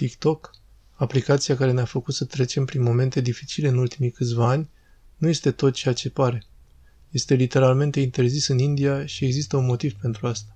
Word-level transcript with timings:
TikTok, 0.00 0.50
aplicația 0.94 1.56
care 1.56 1.72
ne-a 1.72 1.84
făcut 1.84 2.14
să 2.14 2.24
trecem 2.24 2.64
prin 2.64 2.82
momente 2.82 3.20
dificile 3.20 3.68
în 3.68 3.78
ultimii 3.78 4.10
câțiva 4.10 4.48
ani, 4.48 4.68
nu 5.16 5.28
este 5.28 5.50
tot 5.50 5.74
ceea 5.74 5.94
ce 5.94 6.10
pare. 6.10 6.44
Este 7.10 7.34
literalmente 7.34 8.00
interzis 8.00 8.48
în 8.48 8.58
India 8.58 9.06
și 9.06 9.24
există 9.24 9.56
un 9.56 9.66
motiv 9.66 9.92
pentru 9.92 10.26
asta. 10.26 10.54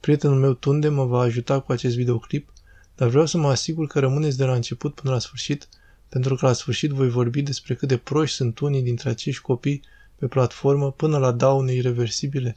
Prietenul 0.00 0.38
meu 0.38 0.52
Tunde 0.52 0.88
mă 0.88 1.04
va 1.04 1.20
ajuta 1.20 1.60
cu 1.60 1.72
acest 1.72 1.96
videoclip, 1.96 2.52
dar 2.96 3.08
vreau 3.08 3.26
să 3.26 3.38
mă 3.38 3.48
asigur 3.48 3.86
că 3.86 3.98
rămâneți 3.98 4.36
de 4.36 4.44
la 4.44 4.54
început 4.54 4.94
până 4.94 5.12
la 5.12 5.18
sfârșit, 5.18 5.68
pentru 6.08 6.34
că 6.34 6.46
la 6.46 6.52
sfârșit 6.52 6.90
voi 6.90 7.08
vorbi 7.08 7.42
despre 7.42 7.74
cât 7.74 7.88
de 7.88 7.96
proști 7.96 8.36
sunt 8.36 8.58
unii 8.58 8.82
dintre 8.82 9.08
acești 9.08 9.42
copii 9.42 9.82
pe 10.16 10.26
platformă 10.26 10.92
până 10.92 11.18
la 11.18 11.32
daune 11.32 11.72
irreversibile 11.72 12.54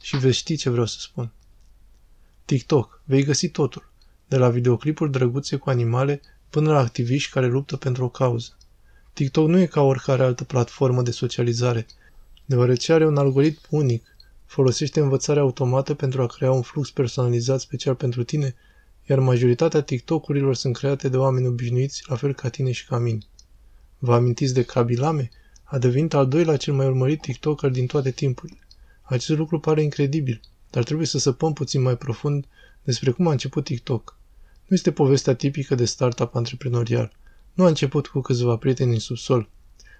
și 0.00 0.16
veți 0.16 0.36
ști 0.36 0.56
ce 0.56 0.70
vreau 0.70 0.86
să 0.86 0.96
spun. 1.00 1.30
TikTok. 2.44 3.02
Vei 3.04 3.24
găsi 3.24 3.48
totul. 3.48 3.92
De 4.34 4.40
la 4.40 4.48
videoclipuri 4.48 5.10
drăguțe 5.10 5.56
cu 5.56 5.70
animale 5.70 6.20
până 6.50 6.72
la 6.72 6.78
activiști 6.78 7.32
care 7.32 7.46
luptă 7.46 7.76
pentru 7.76 8.04
o 8.04 8.08
cauză. 8.08 8.56
TikTok 9.12 9.48
nu 9.48 9.58
e 9.58 9.66
ca 9.66 9.80
oricare 9.80 10.22
altă 10.22 10.44
platformă 10.44 11.02
de 11.02 11.10
socializare, 11.10 11.86
deoarece 12.44 12.92
are 12.92 13.06
un 13.06 13.16
algoritm 13.16 13.60
unic, 13.70 14.16
folosește 14.46 15.00
învățarea 15.00 15.42
automată 15.42 15.94
pentru 15.94 16.22
a 16.22 16.26
crea 16.26 16.50
un 16.52 16.62
flux 16.62 16.90
personalizat 16.90 17.60
special 17.60 17.94
pentru 17.94 18.24
tine, 18.24 18.54
iar 19.06 19.18
majoritatea 19.18 19.82
TikTok-urilor 19.82 20.54
sunt 20.54 20.76
create 20.76 21.08
de 21.08 21.16
oameni 21.16 21.46
obișnuiți, 21.46 22.02
la 22.06 22.16
fel 22.16 22.34
ca 22.34 22.48
tine 22.48 22.72
și 22.72 22.86
ca 22.86 22.98
mine. 22.98 23.22
Vă 23.98 24.14
amintiți 24.14 24.54
de 24.54 24.62
Kabilame? 24.62 25.30
A 25.64 25.78
devenit 25.78 26.14
al 26.14 26.28
doilea 26.28 26.56
cel 26.56 26.74
mai 26.74 26.86
urmărit 26.86 27.20
TikToker 27.20 27.70
din 27.70 27.86
toate 27.86 28.10
timpurile. 28.10 28.58
Acest 29.02 29.38
lucru 29.38 29.60
pare 29.60 29.82
incredibil, 29.82 30.40
dar 30.70 30.84
trebuie 30.84 31.06
să 31.06 31.18
săpăm 31.18 31.52
puțin 31.52 31.82
mai 31.82 31.96
profund 31.96 32.46
despre 32.82 33.10
cum 33.10 33.26
a 33.26 33.30
început 33.30 33.64
TikTok. 33.64 34.22
Nu 34.66 34.76
este 34.76 34.92
povestea 34.92 35.34
tipică 35.34 35.74
de 35.74 35.84
startup 35.84 36.34
antreprenorial. 36.34 37.12
Nu 37.52 37.64
a 37.64 37.68
început 37.68 38.06
cu 38.06 38.20
câțiva 38.20 38.56
prieteni 38.56 38.92
în 38.92 38.98
subsol. 38.98 39.48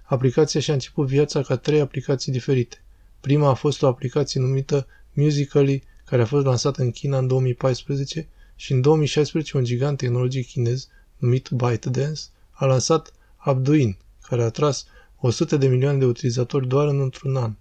Aplicația 0.02 0.61
și-a 0.61 0.72
început 0.72 1.06
viața 1.06 1.42
ca 1.42 1.56
trei 1.56 1.80
aplicații 1.80 2.33
diferite. 2.33 2.83
Prima 3.20 3.48
a 3.48 3.55
fost 3.55 3.83
o 3.83 3.86
aplicație 3.86 4.41
numită 4.41 4.86
Musical.ly, 5.12 5.83
care 6.05 6.22
a 6.22 6.27
fost 6.27 6.47
lansată 6.47 6.83
în 6.83 6.91
China 6.91 7.19
în 7.19 7.27
2014 7.27 8.28
și 8.56 8.72
în 8.72 8.80
2016 8.80 9.56
un 9.56 9.64
gigant 9.64 9.98
tehnologic 9.98 10.48
chinez 10.48 10.89
numit 11.17 11.48
ByteDance 11.48 12.20
a 12.50 12.64
lansat 12.64 13.12
Abduin, 13.36 13.96
care 14.22 14.42
a 14.42 14.50
tras 14.50 14.86
100 15.20 15.56
de 15.56 15.69
milioane 15.69 15.98
de 15.98 16.05
utilizatori 16.05 16.69
doar 16.69 16.89
în 16.89 17.00
într-un 17.00 17.36
an. 17.36 17.55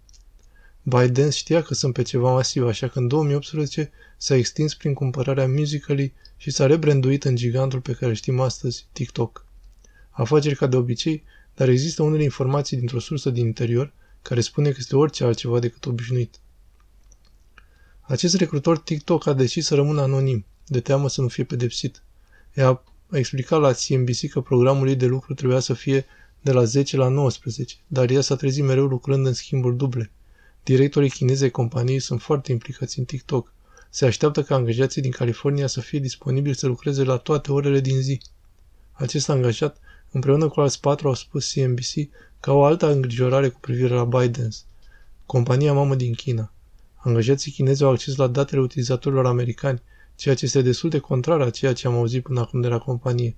Biden 0.82 1.30
știa 1.30 1.62
că 1.62 1.74
sunt 1.74 1.94
pe 1.94 2.02
ceva 2.02 2.34
masiv, 2.34 2.66
așa 2.66 2.88
că 2.88 3.00
în 3.00 3.08
2018 3.08 3.92
s-a 4.18 4.36
extins 4.36 4.74
prin 4.74 4.94
cumpărarea 4.94 5.48
Musical.ly 5.48 6.14
și 6.44 6.52
s-a 6.52 6.66
rebranduit 6.66 7.24
în 7.24 7.36
gigantul 7.36 7.82
pe 7.82 7.94
care 7.94 8.14
știm 8.14 8.40
astăzi, 8.40 8.88
TikTok. 8.92 9.46
Afaceri 10.10 10.56
ca 10.56 10.68
de 10.68 10.76
obicei, 10.76 11.24
dar 11.56 11.70
există 11.70 12.04
unele 12.04 12.24
informații 12.24 12.78
dintr-o 12.78 13.00
sursă 13.00 13.30
din 13.30 13.46
interior 13.46 13.94
care 14.22 14.42
spune 14.42 14.70
că 14.70 14.76
este 14.80 14.96
orice 14.96 15.24
altceva 15.24 15.60
decât 15.60 15.86
obișnuit. 15.86 16.40
Acest 18.02 18.36
recrutor 18.36 18.78
TikTok 18.78 19.26
a 19.26 19.34
decis 19.34 19.66
să 19.66 19.76
rămână 19.76 20.02
anonim, 20.02 20.46
de 20.68 20.80
teamă 20.80 21.10
să 21.10 21.22
nu 21.22 21.28
fie 21.28 21.44
pedepsit. 21.44 22.04
Ea 22.54 22.84
a 23.10 23.18
explicat 23.18 23.60
la 23.60 23.72
CNBC 23.72 24.30
că 24.30 24.42
programul 24.42 24.88
ei 24.88 24.96
de 24.96 25.06
lucru 25.06 25.34
trebuia 25.34 25.60
să 25.60 25.74
fie 25.74 26.06
de 26.42 26.52
la 26.52 26.64
10 26.64 26.98
la 26.98 27.08
19, 27.08 27.76
dar 27.88 28.10
ea 28.10 28.22
s-a 28.22 28.36
trezit 28.36 28.64
mereu 28.64 28.86
lucrând 28.86 29.26
în 29.26 29.34
schimburi 29.34 29.78
duble. 29.78 30.12
Directorii 30.64 31.10
chinezei 31.10 31.52
companiei 31.52 32.00
sunt 32.00 32.22
foarte 32.22 32.52
implicați 32.52 33.00
în 33.00 33.06
TikTok. 33.06 33.54
Se 33.96 34.06
așteaptă 34.06 34.44
ca 34.44 34.56
angajații 34.56 35.02
din 35.02 35.12
California 35.12 35.68
să 35.68 35.82
fie 35.82 36.00
disponibili 36.00 36.56
să 36.56 36.68
lucreze 36.68 37.04
la 37.04 37.18
toate 37.18 37.52
orele 37.52 37.80
din 37.80 38.02
zi. 38.02 38.22
Acest 38.92 39.30
angajat, 39.30 39.78
împreună 40.12 40.48
cu 40.48 40.60
alți 40.60 40.80
patru, 40.80 41.08
au 41.08 41.14
spus 41.14 41.52
CNBC 41.52 42.10
ca 42.40 42.54
o 42.54 42.64
altă 42.64 42.92
îngrijorare 42.92 43.50
cu 43.50 43.60
privire 43.60 43.94
la 43.94 44.04
Bidens, 44.04 44.66
compania 45.26 45.74
mamă 45.74 45.96
din 45.96 46.14
China. 46.14 46.52
Angajații 46.96 47.52
chinezi 47.52 47.84
au 47.84 47.92
acces 47.92 48.16
la 48.16 48.28
datele 48.28 48.62
utilizatorilor 48.62 49.26
americani, 49.26 49.82
ceea 50.16 50.36
ce 50.36 50.46
este 50.46 50.62
destul 50.62 50.90
de 50.90 51.00
contrar 51.00 51.42
a 51.42 51.50
ceea 51.50 51.74
ce 51.74 51.88
am 51.88 51.94
auzit 51.94 52.24
până 52.24 52.40
acum 52.40 52.62
de 52.62 52.68
la 52.68 52.78
companie. 52.78 53.36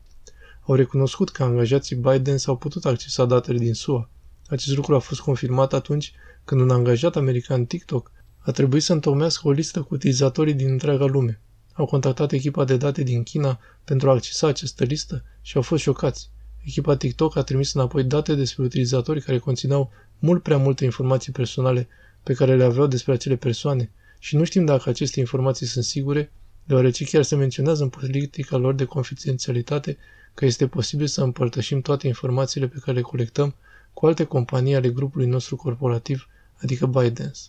Au 0.62 0.76
recunoscut 0.76 1.30
că 1.30 1.44
angajații 1.44 1.96
Biden 1.96 2.38
s-au 2.38 2.58
putut 2.58 2.86
accesa 2.86 3.26
datele 3.26 3.58
din 3.58 3.74
SUA. 3.74 4.10
Acest 4.48 4.76
lucru 4.76 4.96
a 4.96 5.00
fost 5.00 5.20
confirmat 5.20 5.74
atunci 5.74 6.14
când 6.44 6.62
un 6.62 6.70
angajat 6.70 7.16
american 7.16 7.66
TikTok 7.66 8.14
a 8.46 8.52
trebuit 8.52 8.84
să 8.84 8.94
întocmească 8.94 9.48
o 9.48 9.52
listă 9.52 9.82
cu 9.82 9.94
utilizatorii 9.94 10.54
din 10.54 10.72
întreaga 10.72 11.06
lume. 11.06 11.40
Au 11.74 11.86
contactat 11.86 12.32
echipa 12.32 12.64
de 12.64 12.78
date 12.78 13.04
din 13.04 13.24
China 13.24 13.60
pentru 13.84 14.10
a 14.10 14.14
accesa 14.14 14.48
această 14.48 14.84
listă 14.84 15.24
și 15.42 15.56
au 15.56 15.62
fost 15.62 15.82
șocați. 15.82 16.30
Echipa 16.64 16.96
TikTok 16.96 17.36
a 17.36 17.42
trimis 17.42 17.74
înapoi 17.74 18.04
date 18.04 18.36
despre 18.36 18.64
utilizatori 18.64 19.22
care 19.22 19.38
conțineau 19.38 19.92
mult 20.20 20.44
prea 20.44 20.58
multe 20.58 20.84
informații 20.84 21.32
personale 21.32 21.88
pe 22.24 22.34
care 22.34 22.56
le 22.56 22.64
aveau 22.64 22.88
despre 22.88 23.14
acele 23.14 23.36
persoane 23.36 23.92
și 24.20 24.36
nu 24.36 24.44
știm 24.44 24.66
dacă 24.66 24.90
aceste 24.90 25.20
informații 25.20 25.66
sunt 25.66 25.84
sigure, 25.84 26.32
deoarece 26.64 27.04
chiar 27.04 27.24
se 27.24 27.36
menționează 27.36 27.84
în 27.84 27.90
politica 27.90 28.58
lor 28.58 28.74
de 28.74 28.86
confidențialitate 28.86 29.98
că 30.34 30.46
este 30.46 30.68
posibil 30.68 31.08
să 31.08 31.24
împărtășim 31.24 31.82
toate 31.82 32.08
informațiile 32.08 32.68
pe 32.68 32.78
care 32.80 32.98
le 32.98 33.02
colectăm 33.04 33.56
cu 33.94 34.06
alte 34.06 34.24
companii 34.24 34.76
ale 34.76 34.90
grupului 34.90 35.28
nostru 35.28 35.56
corporativ, 35.56 36.28
adică 36.62 36.86
ByteDance. 36.86 37.40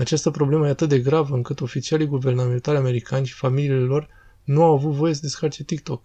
Această 0.00 0.30
problemă 0.30 0.66
e 0.66 0.70
atât 0.70 0.88
de 0.88 0.98
gravă 0.98 1.34
încât 1.34 1.60
oficialii 1.60 2.06
guvernamentali 2.06 2.76
americani 2.78 3.26
și 3.26 3.34
familiile 3.34 3.78
lor 3.78 4.08
nu 4.44 4.62
au 4.62 4.72
avut 4.72 4.92
voie 4.92 5.14
să 5.14 5.20
descarce 5.22 5.64
TikTok. 5.64 6.02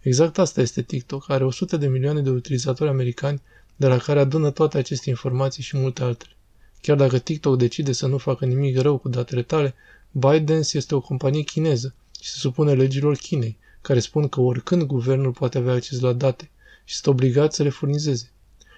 Exact 0.00 0.38
asta 0.38 0.60
este 0.60 0.82
TikTok, 0.82 1.30
are 1.30 1.44
100 1.44 1.76
de 1.76 1.88
milioane 1.88 2.20
de 2.20 2.30
utilizatori 2.30 2.90
americani 2.90 3.42
de 3.76 3.86
la 3.86 3.96
care 3.98 4.20
adună 4.20 4.50
toate 4.50 4.78
aceste 4.78 5.10
informații 5.10 5.62
și 5.62 5.76
multe 5.76 6.02
altele. 6.02 6.32
Chiar 6.80 6.96
dacă 6.96 7.18
TikTok 7.18 7.58
decide 7.58 7.92
să 7.92 8.06
nu 8.06 8.18
facă 8.18 8.44
nimic 8.44 8.78
rău 8.78 8.98
cu 8.98 9.08
datele 9.08 9.42
tale, 9.42 9.74
ByteDance 10.10 10.76
este 10.76 10.94
o 10.94 11.00
companie 11.00 11.42
chineză 11.42 11.94
și 12.20 12.30
se 12.30 12.38
supune 12.38 12.72
legilor 12.72 13.16
Chinei, 13.16 13.58
care 13.80 13.98
spun 13.98 14.28
că 14.28 14.40
oricând 14.40 14.82
guvernul 14.82 15.32
poate 15.32 15.58
avea 15.58 15.72
acces 15.72 16.00
la 16.00 16.12
date 16.12 16.50
și 16.84 16.94
sunt 16.94 17.06
obligat 17.14 17.52
să 17.52 17.62
le 17.62 17.68
furnizeze. 17.68 18.30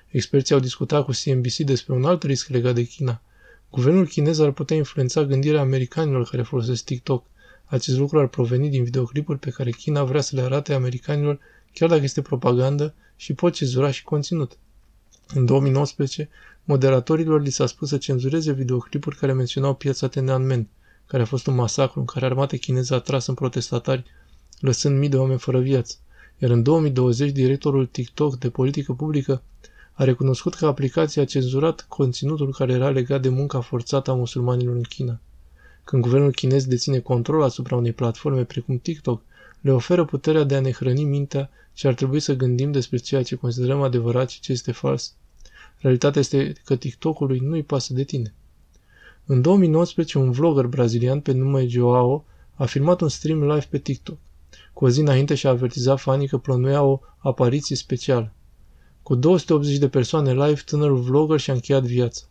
Experții 0.09 0.55
au 0.55 0.61
discutat 0.61 1.05
cu 1.05 1.13
CNBC 1.25 1.57
despre 1.57 1.93
un 1.93 2.05
alt 2.05 2.23
risc 2.23 2.49
legat 2.49 2.75
de 2.75 2.85
China. 2.85 3.23
Guvernul 3.71 4.07
chinez 4.07 4.39
ar 4.39 4.51
putea 4.51 4.77
influența 4.77 5.25
gândirea 5.25 5.61
americanilor 5.61 6.29
care 6.29 6.43
folosesc 6.43 6.85
TikTok. 6.85 7.25
Acest 7.65 7.99
lucru 7.99 8.19
ar 8.19 8.27
proveni 8.27 8.69
din 8.69 8.85
videoclipuri 8.85 9.39
pe 9.39 9.51
care 9.51 9.71
China 9.71 10.05
vrea 10.05 10.21
să 10.21 10.37
le 10.37 10.43
arate 10.43 10.75
americanilor, 10.75 11.39
chiar 11.73 11.89
dacă 11.89 12.03
este 12.03 12.23
propagandă 12.23 12.95
și 13.17 13.35
pot 13.35 13.53
cenzura 13.53 13.91
și 13.91 14.05
conținut. 14.05 14.59
În 15.35 15.45
2019, 15.45 16.29
moderatorilor 16.65 17.43
li 17.43 17.51
s-a 17.51 17.67
spus 17.67 17.89
să 17.89 17.97
cenzureze 17.97 18.53
videoclipuri 18.53 19.17
care 19.17 19.33
menționau 19.33 19.75
piața 19.75 20.09
Tiananmen, 20.09 20.69
care 21.07 21.23
a 21.23 21.27
fost 21.27 21.47
un 21.47 21.55
masacru 21.55 22.01
în 22.01 22.07
care 22.07 22.25
armata 22.25 22.57
chineză 22.57 22.95
a 22.95 22.99
tras 22.99 23.27
în 23.27 23.35
protestatari 23.35 24.05
lăsând 24.61 24.99
mii 24.99 25.09
de 25.09 25.17
oameni 25.17 25.39
fără 25.39 25.61
viață. 25.61 25.97
Iar 26.39 26.51
în 26.51 26.63
2020, 26.63 27.31
directorul 27.33 27.87
TikTok 27.87 28.39
de 28.39 28.51
politică 28.51 28.93
publică 28.93 29.43
a 30.01 30.05
recunoscut 30.05 30.55
că 30.55 30.67
aplicația 30.67 31.23
a 31.23 31.25
cenzurat 31.25 31.85
conținutul 31.89 32.53
care 32.53 32.73
era 32.73 32.91
legat 32.91 33.23
de 33.23 33.29
munca 33.29 33.61
forțată 33.61 34.11
a 34.11 34.15
musulmanilor 34.15 34.75
în 34.75 34.83
China. 34.83 35.21
Când 35.85 36.03
guvernul 36.03 36.33
chinez 36.33 36.67
deține 36.67 36.99
control 36.99 37.43
asupra 37.43 37.77
unei 37.77 37.93
platforme 37.93 38.45
precum 38.45 38.79
TikTok, 38.79 39.23
le 39.61 39.73
oferă 39.73 40.05
puterea 40.05 40.43
de 40.45 40.55
a 40.55 40.61
ne 40.61 40.73
hrăni 40.73 41.05
mintea 41.05 41.51
și 41.75 41.87
ar 41.87 41.95
trebui 41.95 42.21
să 42.21 42.35
gândim 42.35 42.73
despre 42.73 42.97
ceea 42.97 43.23
ce 43.23 43.35
considerăm 43.35 43.83
adevărat 43.83 44.31
și 44.31 44.41
ce 44.41 44.53
este 44.53 44.73
fals. 44.73 45.15
Realitatea 45.79 46.21
este 46.21 46.53
că 46.65 46.77
TikTok-ului 46.77 47.39
nu-i 47.39 47.63
pasă 47.63 47.93
de 47.93 48.05
tine. 48.05 48.35
În 49.27 49.41
2019, 49.41 50.19
un 50.19 50.31
vlogger 50.31 50.67
brazilian 50.67 51.21
pe 51.21 51.33
nume 51.33 51.67
Joao 51.67 52.25
a 52.55 52.65
filmat 52.65 53.01
un 53.01 53.09
stream 53.09 53.43
live 53.43 53.67
pe 53.71 53.79
TikTok. 53.79 54.19
Cu 54.73 54.85
o 54.85 54.89
zi 54.89 55.01
înainte 55.01 55.35
și-a 55.35 55.51
avertizat 55.51 56.01
fanii 56.01 56.29
că 56.29 56.39
plănuia 56.39 56.83
o 56.83 57.01
apariție 57.19 57.77
specială. 57.77 58.35
Cu 59.11 59.17
280 59.17 59.79
de 59.79 59.89
persoane 59.89 60.33
live, 60.33 60.61
tânărul 60.65 61.01
vlogger 61.01 61.39
și-a 61.41 61.53
încheiat 61.53 61.83
viața. 61.83 62.23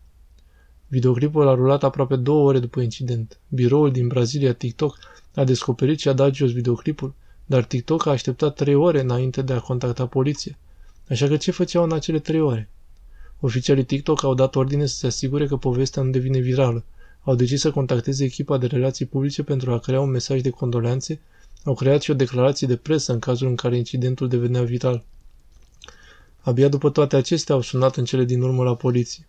Videoclipul 0.87 1.47
a 1.47 1.53
rulat 1.53 1.83
aproape 1.83 2.15
două 2.15 2.47
ore 2.47 2.59
după 2.59 2.81
incident. 2.81 3.39
Biroul 3.47 3.91
din 3.91 4.07
Brazilia, 4.07 4.53
TikTok, 4.53 4.97
a 5.35 5.43
descoperit 5.43 5.99
și 5.99 6.07
a 6.07 6.13
dat 6.13 6.33
jos 6.33 6.51
videoclipul, 6.51 7.13
dar 7.45 7.63
TikTok 7.63 8.05
a 8.05 8.09
așteptat 8.09 8.55
trei 8.55 8.75
ore 8.75 9.01
înainte 9.01 9.41
de 9.41 9.53
a 9.53 9.59
contacta 9.59 10.05
poliția. 10.05 10.57
Așa 11.09 11.27
că 11.27 11.37
ce 11.37 11.51
făceau 11.51 11.83
în 11.83 11.91
acele 11.91 12.19
trei 12.19 12.41
ore? 12.41 12.69
Oficialii 13.39 13.85
TikTok 13.85 14.23
au 14.23 14.33
dat 14.33 14.55
ordine 14.55 14.85
să 14.85 14.95
se 14.95 15.07
asigure 15.07 15.47
că 15.47 15.57
povestea 15.57 16.01
nu 16.01 16.09
devine 16.09 16.39
virală. 16.39 16.83
Au 17.23 17.35
decis 17.35 17.59
să 17.59 17.71
contacteze 17.71 18.23
echipa 18.23 18.57
de 18.57 18.65
relații 18.65 19.05
publice 19.05 19.43
pentru 19.43 19.71
a 19.71 19.79
crea 19.79 20.01
un 20.01 20.09
mesaj 20.09 20.41
de 20.41 20.49
condoleanțe 20.49 21.19
au 21.63 21.73
creat 21.73 22.01
și 22.01 22.11
o 22.11 22.13
declarație 22.13 22.67
de 22.67 22.75
presă 22.75 23.11
în 23.13 23.19
cazul 23.19 23.47
în 23.47 23.55
care 23.55 23.77
incidentul 23.77 24.27
devenea 24.27 24.63
viral. 24.63 25.03
Abia 26.49 26.67
după 26.67 26.89
toate 26.89 27.15
acestea 27.15 27.55
au 27.55 27.61
sunat 27.61 27.95
în 27.95 28.05
cele 28.05 28.23
din 28.23 28.41
urmă 28.41 28.63
la 28.63 28.75
poliție. 28.75 29.27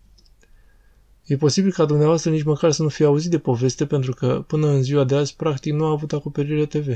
E 1.25 1.37
posibil 1.37 1.71
ca 1.71 1.85
dumneavoastră 1.85 2.31
nici 2.31 2.43
măcar 2.43 2.71
să 2.71 2.81
nu 2.81 2.89
fie 2.89 3.05
auzit 3.05 3.31
de 3.31 3.39
poveste 3.39 3.85
pentru 3.85 4.13
că 4.13 4.43
până 4.47 4.67
în 4.67 4.83
ziua 4.83 5.03
de 5.03 5.15
azi 5.15 5.35
practic 5.35 5.73
nu 5.73 5.85
a 5.85 5.89
avut 5.89 6.13
acoperire 6.13 6.65
TV. 6.65 6.87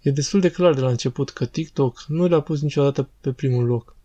E 0.00 0.10
destul 0.10 0.40
de 0.40 0.48
clar 0.50 0.74
de 0.74 0.80
la 0.80 0.88
început 0.88 1.30
că 1.30 1.44
TikTok 1.44 2.04
nu 2.08 2.26
le-a 2.26 2.40
pus 2.40 2.60
niciodată 2.60 3.08
pe 3.20 3.32
primul 3.32 3.64
loc. 3.64 3.96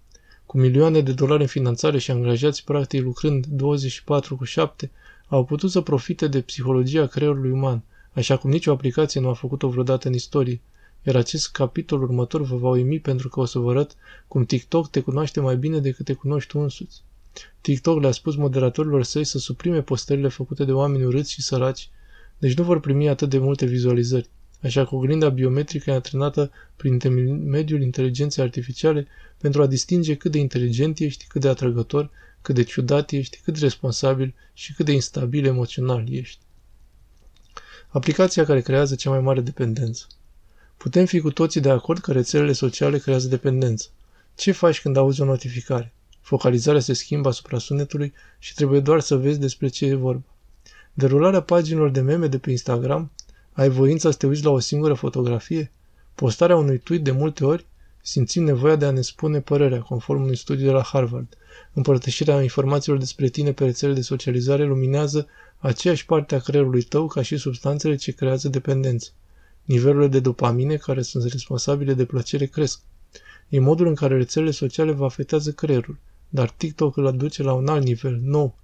Cu 0.45 0.57
milioane 0.57 1.01
de 1.01 1.11
dolari 1.11 1.41
în 1.41 1.47
finanțare 1.47 1.97
și 1.97 2.11
angajați 2.11 2.63
practic 2.63 3.01
lucrând 3.03 3.45
24 3.45 4.35
cu 4.35 4.43
7, 4.43 4.91
au 5.27 5.45
putut 5.45 5.71
să 5.71 5.81
profite 5.81 6.27
de 6.27 6.41
psihologia 6.41 7.05
creierului 7.05 7.51
uman, 7.51 7.83
așa 8.13 8.37
cum 8.37 8.49
nicio 8.49 8.71
aplicație 8.71 9.21
nu 9.21 9.29
a 9.29 9.33
făcut-o 9.33 9.69
vreodată 9.69 10.07
în 10.07 10.13
istorie. 10.13 10.61
Iar 11.03 11.15
acest 11.15 11.51
capitol 11.51 12.01
următor 12.01 12.41
vă 12.41 12.55
va 12.55 12.69
uimi 12.69 12.99
pentru 12.99 13.29
că 13.29 13.39
o 13.39 13.45
să 13.45 13.59
vă 13.59 13.69
arăt 13.69 13.95
cum 14.27 14.45
TikTok 14.45 14.89
te 14.89 14.99
cunoaște 14.99 15.39
mai 15.39 15.57
bine 15.57 15.79
decât 15.79 16.05
te 16.05 16.13
cunoști 16.13 16.51
tu 16.51 16.59
însuți. 16.59 17.03
TikTok 17.61 18.01
le-a 18.01 18.11
spus 18.11 18.35
moderatorilor 18.35 19.03
săi 19.03 19.23
să 19.23 19.37
suprime 19.37 19.81
postările 19.81 20.27
făcute 20.27 20.65
de 20.65 20.71
oameni 20.71 21.03
urâți 21.03 21.31
și 21.31 21.41
săraci, 21.41 21.89
deci 22.37 22.57
nu 22.57 22.63
vor 22.63 22.79
primi 22.79 23.09
atât 23.09 23.29
de 23.29 23.37
multe 23.37 23.65
vizualizări. 23.65 24.29
Așa 24.63 24.85
că 24.85 24.95
oglinda 24.95 25.29
biometrică 25.29 25.89
e 25.89 25.93
antrenată 25.93 26.51
prin 26.75 26.91
intermediul 26.91 27.81
inteligenței 27.81 28.43
artificiale 28.43 29.07
pentru 29.37 29.61
a 29.61 29.67
distinge 29.67 30.15
cât 30.15 30.31
de 30.31 30.37
inteligent 30.37 30.99
ești, 30.99 31.25
cât 31.27 31.41
de 31.41 31.47
atrăgător, 31.47 32.09
cât 32.41 32.55
de 32.55 32.63
ciudat 32.63 33.11
ești, 33.11 33.39
cât 33.43 33.53
de 33.53 33.59
responsabil 33.59 34.33
și 34.53 34.73
cât 34.73 34.85
de 34.85 34.91
instabil 34.91 35.45
emoțional 35.45 36.13
ești. 36.13 36.39
Aplicația 37.87 38.45
care 38.45 38.61
creează 38.61 38.95
cea 38.95 39.09
mai 39.09 39.19
mare 39.19 39.41
dependență. 39.41 40.07
Putem 40.79 41.05
fi 41.05 41.19
cu 41.19 41.31
toții 41.31 41.61
de 41.61 41.69
acord 41.69 42.01
că 42.01 42.11
rețelele 42.11 42.51
sociale 42.51 42.97
creează 42.97 43.27
dependență. 43.27 43.87
Ce 44.35 44.51
faci 44.51 44.81
când 44.81 44.97
auzi 44.97 45.21
o 45.21 45.25
notificare? 45.25 45.93
Focalizarea 46.21 46.81
se 46.81 46.93
schimbă 46.93 47.29
asupra 47.29 47.57
sunetului 47.57 48.13
și 48.37 48.53
trebuie 48.53 48.79
doar 48.79 48.99
să 48.99 49.15
vezi 49.15 49.39
despre 49.39 49.67
ce 49.67 49.85
e 49.85 49.95
vorba. 49.95 50.25
Derularea 50.93 51.41
paginilor 51.41 51.89
de 51.89 52.01
meme 52.01 52.27
de 52.27 52.37
pe 52.37 52.49
Instagram? 52.51 53.11
Ai 53.51 53.69
voința 53.69 54.11
să 54.11 54.17
te 54.17 54.27
uiți 54.27 54.43
la 54.43 54.49
o 54.49 54.59
singură 54.59 54.93
fotografie? 54.93 55.71
Postarea 56.15 56.55
unui 56.55 56.77
tweet 56.77 57.03
de 57.03 57.11
multe 57.11 57.45
ori? 57.45 57.65
Simțim 58.01 58.43
nevoia 58.43 58.75
de 58.75 58.85
a 58.85 58.91
ne 58.91 59.01
spune 59.01 59.39
părerea, 59.39 59.79
conform 59.81 60.21
unui 60.21 60.37
studiu 60.37 60.65
de 60.65 60.71
la 60.71 60.83
Harvard. 60.83 61.37
Împărtășirea 61.73 62.41
informațiilor 62.41 62.99
despre 62.99 63.27
tine 63.27 63.51
pe 63.51 63.65
rețele 63.65 63.93
de 63.93 64.01
socializare 64.01 64.63
luminează 64.63 65.27
aceeași 65.57 66.05
parte 66.05 66.35
a 66.35 66.39
creierului 66.39 66.81
tău 66.81 67.07
ca 67.07 67.21
și 67.21 67.37
substanțele 67.37 67.95
ce 67.95 68.11
creează 68.11 68.49
dependență. 68.49 69.09
Nivelurile 69.69 70.07
de 70.07 70.19
dopamine, 70.19 70.75
care 70.75 71.01
sunt 71.01 71.23
responsabile 71.23 71.93
de 71.93 72.05
plăcere, 72.05 72.45
cresc. 72.45 72.81
E 73.49 73.59
modul 73.59 73.87
în 73.87 73.95
care 73.95 74.17
rețelele 74.17 74.51
sociale 74.51 74.91
vă 74.91 75.05
afectează 75.05 75.51
creierul, 75.51 75.97
dar 76.29 76.49
TikTok 76.49 76.97
îl 76.97 77.07
aduce 77.07 77.43
la 77.43 77.53
un 77.53 77.67
alt 77.67 77.83
nivel, 77.83 78.19
nou. 78.23 78.55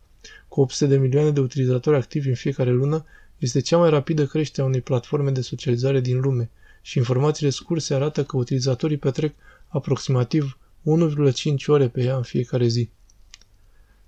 Cu 0.47 0.61
800 0.61 0.89
de 0.89 0.97
milioane 0.97 1.31
de 1.31 1.39
utilizatori 1.39 1.95
activi 1.95 2.29
în 2.29 2.35
fiecare 2.35 2.71
lună, 2.71 3.05
este 3.37 3.59
cea 3.59 3.77
mai 3.77 3.89
rapidă 3.89 4.25
creștere 4.25 4.61
a 4.61 4.65
unei 4.65 4.81
platforme 4.81 5.31
de 5.31 5.41
socializare 5.41 5.99
din 5.99 6.19
lume 6.19 6.49
și 6.81 6.97
informațiile 6.97 7.49
scurse 7.49 7.93
arată 7.93 8.23
că 8.23 8.37
utilizatorii 8.37 8.97
petrec 8.97 9.35
aproximativ 9.67 10.57
1,5 10.83 11.65
ore 11.65 11.87
pe 11.87 12.03
ea 12.03 12.15
în 12.15 12.23
fiecare 12.23 12.67
zi. 12.67 12.89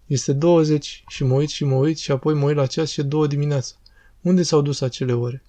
Este 0.06 0.34
20 0.34 1.04
și 1.08 1.24
mă 1.24 1.34
uit 1.34 1.50
și 1.50 1.64
mă 1.64 1.76
uit 1.76 1.98
și 1.98 2.12
apoi 2.12 2.34
mă 2.34 2.46
uit 2.46 2.56
la 2.56 2.66
ceas 2.66 2.90
și 2.90 3.00
e 3.00 3.04
două 3.04 3.28
dimineața. 3.28 3.76
Unde 4.22 4.44
s-au 4.44 4.62
dus 4.62 4.82
acele 4.82 5.14
ore? 5.14 5.44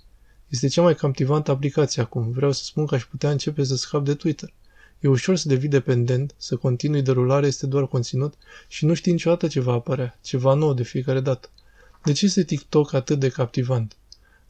Este 0.48 0.66
cea 0.68 0.82
mai 0.82 0.94
captivantă 0.94 1.50
aplicație 1.50 2.02
acum. 2.02 2.30
Vreau 2.30 2.52
să 2.52 2.64
spun 2.64 2.86
că 2.86 2.94
aș 2.94 3.04
putea 3.04 3.30
începe 3.30 3.64
să 3.64 3.76
scap 3.76 4.04
de 4.04 4.14
Twitter. 4.14 4.52
E 5.00 5.08
ușor 5.08 5.36
să 5.36 5.48
devii 5.48 5.68
dependent, 5.68 6.34
să 6.36 6.56
continui 6.56 7.02
derularea 7.02 7.48
este 7.48 7.66
doar 7.66 7.88
conținut 7.88 8.34
și 8.68 8.84
nu 8.84 8.94
știi 8.94 9.12
niciodată 9.12 9.46
ce 9.46 9.60
va 9.60 9.72
apărea, 9.72 10.18
ceva 10.22 10.54
nou 10.54 10.74
de 10.74 10.82
fiecare 10.82 11.20
dată. 11.20 11.48
De 12.04 12.12
ce 12.12 12.24
este 12.24 12.44
TikTok 12.44 12.92
atât 12.92 13.18
de 13.18 13.28
captivant? 13.28 13.96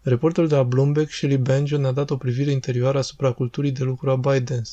Reporterul 0.03 0.49
de 0.49 0.55
la 0.55 0.63
Bloomberg, 0.63 1.09
Shelly 1.09 1.37
Banjo, 1.37 1.79
ne-a 1.79 1.93
dat 1.93 2.11
o 2.11 2.17
privire 2.17 2.51
interioară 2.51 2.99
asupra 2.99 3.33
culturii 3.33 3.73
de 3.73 3.85
lucru 3.85 4.11
a 4.11 4.17
ByteDance. 4.17 4.71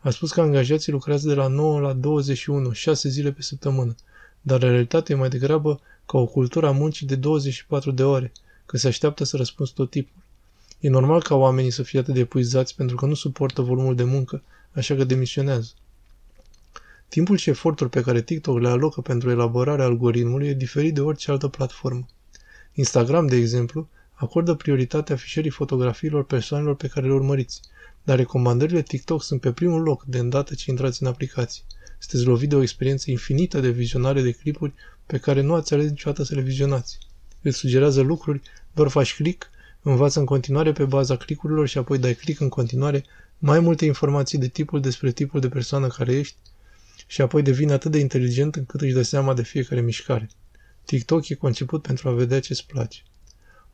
A 0.00 0.10
spus 0.10 0.32
că 0.32 0.40
angajații 0.40 0.92
lucrează 0.92 1.28
de 1.28 1.34
la 1.34 1.46
9 1.46 1.80
la 1.80 1.92
21, 1.92 2.72
6 2.72 3.08
zile 3.08 3.32
pe 3.32 3.42
săptămână, 3.42 3.94
dar 4.40 4.60
realitatea 4.60 5.14
e 5.14 5.18
mai 5.18 5.28
degrabă 5.28 5.80
ca 6.06 6.18
o 6.18 6.26
cultură 6.26 6.66
a 6.66 6.70
muncii 6.70 7.06
de 7.06 7.14
24 7.14 7.90
de 7.90 8.02
ore, 8.02 8.32
că 8.66 8.76
se 8.76 8.86
așteaptă 8.86 9.24
să 9.24 9.36
răspunzi 9.36 9.72
tot 9.72 9.90
tipul. 9.90 10.22
E 10.80 10.88
normal 10.88 11.22
ca 11.22 11.34
oamenii 11.34 11.70
să 11.70 11.82
fie 11.82 11.98
atât 11.98 12.14
de 12.14 12.20
epuizați 12.20 12.76
pentru 12.76 12.96
că 12.96 13.06
nu 13.06 13.14
suportă 13.14 13.62
volumul 13.62 13.94
de 13.94 14.04
muncă, 14.04 14.42
așa 14.72 14.94
că 14.94 15.04
demisionează. 15.04 15.70
Timpul 17.08 17.36
și 17.36 17.50
efortul 17.50 17.88
pe 17.88 18.00
care 18.00 18.22
TikTok 18.22 18.58
le 18.60 18.68
alocă 18.68 19.00
pentru 19.00 19.30
elaborarea 19.30 19.84
algoritmului 19.84 20.48
e 20.48 20.52
diferit 20.54 20.94
de 20.94 21.00
orice 21.00 21.30
altă 21.30 21.48
platformă. 21.48 22.06
Instagram, 22.74 23.26
de 23.26 23.36
exemplu, 23.36 23.88
acordă 24.12 24.54
prioritatea 24.54 25.14
afișării 25.14 25.50
fotografiilor 25.50 26.24
persoanelor 26.24 26.74
pe 26.74 26.88
care 26.88 27.06
le 27.06 27.12
urmăriți, 27.12 27.60
dar 28.02 28.16
recomandările 28.16 28.82
TikTok 28.82 29.22
sunt 29.22 29.40
pe 29.40 29.52
primul 29.52 29.82
loc 29.82 30.04
de 30.04 30.18
îndată 30.18 30.54
ce 30.54 30.70
intrați 30.70 31.02
în 31.02 31.08
aplicație. 31.08 31.62
Sunteți 31.98 32.28
lovit 32.28 32.48
de 32.48 32.56
o 32.56 32.62
experiență 32.62 33.10
infinită 33.10 33.60
de 33.60 33.70
vizionare 33.70 34.22
de 34.22 34.30
clipuri 34.32 34.72
pe 35.06 35.18
care 35.18 35.40
nu 35.40 35.54
ați 35.54 35.74
ales 35.74 35.88
niciodată 35.88 36.22
să 36.22 36.34
le 36.34 36.40
vizionați. 36.40 36.98
Îți 37.42 37.58
sugerează 37.58 38.00
lucruri, 38.00 38.40
doar 38.74 38.88
faci 38.88 39.14
click, 39.14 39.50
învață 39.90 40.18
în 40.18 40.24
continuare 40.24 40.72
pe 40.72 40.84
baza 40.84 41.16
clicurilor 41.16 41.68
și 41.68 41.78
apoi 41.78 41.98
dai 41.98 42.14
click 42.14 42.40
în 42.40 42.48
continuare 42.48 43.04
mai 43.38 43.60
multe 43.60 43.84
informații 43.84 44.38
de 44.38 44.48
tipul 44.48 44.80
despre 44.80 45.12
tipul 45.12 45.40
de 45.40 45.48
persoană 45.48 45.86
care 45.86 46.12
ești 46.12 46.36
și 47.06 47.20
apoi 47.20 47.42
devine 47.42 47.72
atât 47.72 47.90
de 47.90 47.98
inteligent 47.98 48.54
încât 48.56 48.80
își 48.80 48.92
dă 48.92 49.02
seama 49.02 49.34
de 49.34 49.42
fiecare 49.42 49.80
mișcare. 49.80 50.28
TikTok 50.84 51.28
e 51.28 51.34
conceput 51.34 51.82
pentru 51.82 52.08
a 52.08 52.12
vedea 52.12 52.40
ce-ți 52.40 52.66
place. 52.66 53.02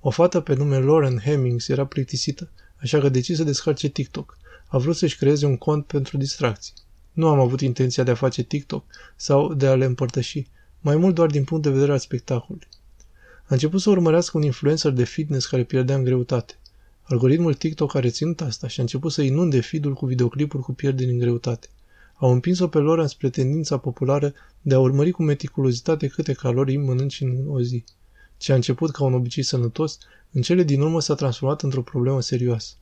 O 0.01 0.11
fată 0.11 0.41
pe 0.41 0.55
nume 0.55 0.79
Lauren 0.79 1.19
Hemmings 1.19 1.69
era 1.69 1.87
plictisită, 1.87 2.51
așa 2.77 2.99
că 2.99 3.09
decis 3.09 3.37
să 3.37 3.45
descarce 3.45 3.89
TikTok. 3.89 4.39
A 4.67 4.79
vrut 4.79 4.97
să-și 4.97 5.17
creeze 5.17 5.47
un 5.47 5.57
cont 5.57 5.87
pentru 5.87 6.17
distracții. 6.17 6.75
Nu 7.13 7.29
am 7.29 7.39
avut 7.39 7.61
intenția 7.61 8.03
de 8.03 8.11
a 8.11 8.15
face 8.15 8.43
TikTok 8.43 8.85
sau 9.17 9.55
de 9.55 9.67
a 9.67 9.75
le 9.75 9.85
împărtăși, 9.85 10.47
mai 10.81 10.97
mult 10.97 11.15
doar 11.15 11.29
din 11.29 11.45
punct 11.45 11.63
de 11.63 11.71
vedere 11.71 11.93
al 11.93 11.99
spectacolului. 11.99 12.69
A 13.45 13.55
început 13.55 13.81
să 13.81 13.91
urmărească 13.91 14.37
un 14.37 14.43
influencer 14.43 14.93
de 14.93 15.05
fitness 15.05 15.47
care 15.47 15.65
pierdea 15.65 15.97
în 15.97 16.05
greutate. 16.05 16.55
Algoritmul 17.03 17.55
TikTok 17.55 17.95
a 17.95 18.01
reținut 18.01 18.41
asta 18.41 18.69
și 18.69 18.79
a 18.79 18.83
început 18.83 19.13
să 19.13 19.23
inunde 19.23 19.61
feed-ul 19.61 19.95
cu 19.95 20.07
videoclipuri 20.07 20.63
cu 20.63 20.73
pierderi 20.73 21.11
în 21.11 21.19
greutate. 21.19 21.69
Au 22.17 22.33
împins-o 22.33 22.69
pe 22.69 22.79
lor 22.79 23.07
spre 23.07 23.31
tendința 23.31 23.79
populară 23.79 24.35
de 24.63 24.75
a 24.75 24.79
urmări 24.79 25.11
cu 25.11 25.23
meticulozitate 25.23 26.07
câte 26.07 26.33
calorii 26.33 26.77
mănânci 26.77 27.21
în 27.21 27.45
o 27.49 27.61
zi. 27.61 27.85
Ce 28.37 28.53
a 28.53 28.55
început 28.55 28.91
ca 28.91 29.05
un 29.05 29.15
obicei 29.15 29.43
sănătos, 29.43 29.99
în 30.33 30.43
cele 30.43 30.63
din 30.63 30.81
urmă 30.81 31.01
s-a 31.01 31.15
transformat 31.15 31.63
într-o 31.63 31.83
problemă 31.83 32.21
serioasă. 32.21 32.75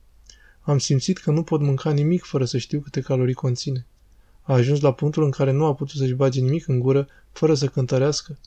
Am 0.61 0.77
simțit 0.77 1.17
că 1.17 1.31
nu 1.31 1.43
pot 1.43 1.61
mânca 1.61 1.91
nimic 1.91 2.23
fără 2.23 2.45
să 2.45 2.57
știu 2.57 2.79
câte 2.79 3.01
calorii 3.01 3.33
conține. 3.33 3.85
A 4.43 4.53
ajuns 4.53 4.79
la 4.79 4.93
punctul 4.93 5.23
în 5.23 5.31
care 5.31 5.51
nu 5.51 5.65
a 5.65 5.75
putut 5.75 5.95
să-și 5.95 6.13
bage 6.13 6.39
nimic 6.39 6.67
în 6.67 6.79
gură 6.79 7.07
fără 7.31 7.53
să 7.53 7.67
cântărească 7.67 8.37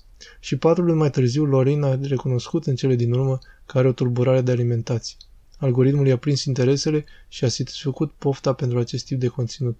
și 0.41 0.57
patru 0.57 0.83
luni 0.83 0.99
mai 0.99 1.11
târziu 1.11 1.45
Lorraine 1.45 1.87
a 1.87 1.99
recunoscut 2.03 2.67
în 2.67 2.75
cele 2.75 2.95
din 2.95 3.13
urmă 3.13 3.39
că 3.67 3.79
are 3.79 3.89
o 3.89 3.93
tulburare 3.93 4.41
de 4.41 4.51
alimentație. 4.51 5.17
Algoritmul 5.59 6.07
i-a 6.07 6.17
prins 6.17 6.45
interesele 6.45 7.05
și 7.29 7.45
a 7.45 7.49
satisfăcut 7.49 8.13
pofta 8.13 8.53
pentru 8.53 8.79
acest 8.79 9.05
tip 9.05 9.21
de 9.21 9.27
conținut. 9.27 9.79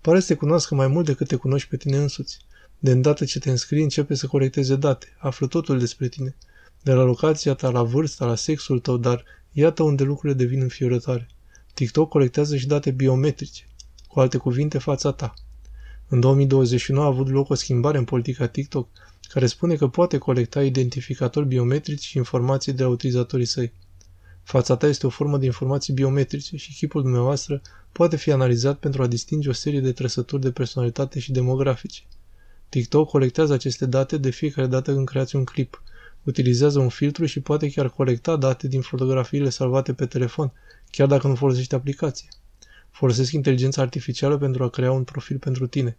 Pare 0.00 0.20
să 0.20 0.26
te 0.26 0.34
cunoască 0.34 0.74
mai 0.74 0.86
mult 0.86 1.06
decât 1.06 1.28
te 1.28 1.36
cunoști 1.36 1.68
pe 1.68 1.76
tine 1.76 1.96
însuți. 1.96 2.38
De 2.78 2.90
îndată 2.90 3.24
ce 3.24 3.38
te 3.38 3.50
înscrii, 3.50 3.82
începe 3.82 4.14
să 4.14 4.26
colecteze 4.26 4.76
date, 4.76 5.06
află 5.18 5.46
totul 5.46 5.78
despre 5.78 6.08
tine. 6.08 6.36
De 6.82 6.92
la 6.92 7.02
locația 7.02 7.54
ta, 7.54 7.70
la 7.70 7.82
vârsta, 7.82 8.26
la 8.26 8.34
sexul 8.34 8.80
tău, 8.80 8.96
dar 8.96 9.24
iată 9.52 9.82
unde 9.82 10.02
lucrurile 10.02 10.38
devin 10.38 10.60
înfiorătoare. 10.60 11.28
TikTok 11.74 12.08
colectează 12.08 12.56
și 12.56 12.66
date 12.66 12.90
biometrice, 12.90 13.68
cu 14.14 14.20
alte 14.20 14.36
cuvinte, 14.36 14.78
fața 14.78 15.12
ta. 15.12 15.34
În 16.08 16.20
2021 16.20 17.00
a 17.00 17.04
avut 17.04 17.28
loc 17.28 17.50
o 17.50 17.54
schimbare 17.54 17.98
în 17.98 18.04
politica 18.04 18.46
TikTok, 18.46 18.88
care 19.28 19.46
spune 19.46 19.74
că 19.74 19.88
poate 19.88 20.18
colecta 20.18 20.62
identificatori 20.62 21.46
biometrici 21.46 22.02
și 22.02 22.16
informații 22.16 22.72
de 22.72 22.82
la 22.82 22.88
utilizatorii 22.88 23.46
săi. 23.46 23.72
Fața 24.42 24.76
ta 24.76 24.86
este 24.86 25.06
o 25.06 25.08
formă 25.08 25.38
de 25.38 25.44
informații 25.44 25.92
biometrice 25.92 26.56
și 26.56 26.74
chipul 26.74 27.02
dumneavoastră 27.02 27.60
poate 27.92 28.16
fi 28.16 28.30
analizat 28.30 28.78
pentru 28.78 29.02
a 29.02 29.06
distinge 29.06 29.48
o 29.48 29.52
serie 29.52 29.80
de 29.80 29.92
trăsături 29.92 30.42
de 30.42 30.50
personalitate 30.50 31.18
și 31.18 31.32
demografice. 31.32 32.02
TikTok 32.68 33.08
colectează 33.08 33.52
aceste 33.52 33.86
date 33.86 34.16
de 34.16 34.30
fiecare 34.30 34.66
dată 34.66 34.92
când 34.92 35.06
creați 35.06 35.36
un 35.36 35.44
clip, 35.44 35.82
utilizează 36.22 36.78
un 36.78 36.88
filtru 36.88 37.24
și 37.26 37.40
poate 37.40 37.70
chiar 37.70 37.88
colecta 37.88 38.36
date 38.36 38.68
din 38.68 38.80
fotografiile 38.80 39.48
salvate 39.48 39.92
pe 39.92 40.06
telefon, 40.06 40.52
chiar 40.90 41.06
dacă 41.06 41.26
nu 41.26 41.34
folosești 41.34 41.74
aplicația. 41.74 42.28
Folosesc 42.94 43.32
inteligența 43.32 43.82
artificială 43.82 44.38
pentru 44.38 44.62
a 44.62 44.70
crea 44.70 44.92
un 44.92 45.04
profil 45.04 45.38
pentru 45.38 45.66
tine. 45.66 45.96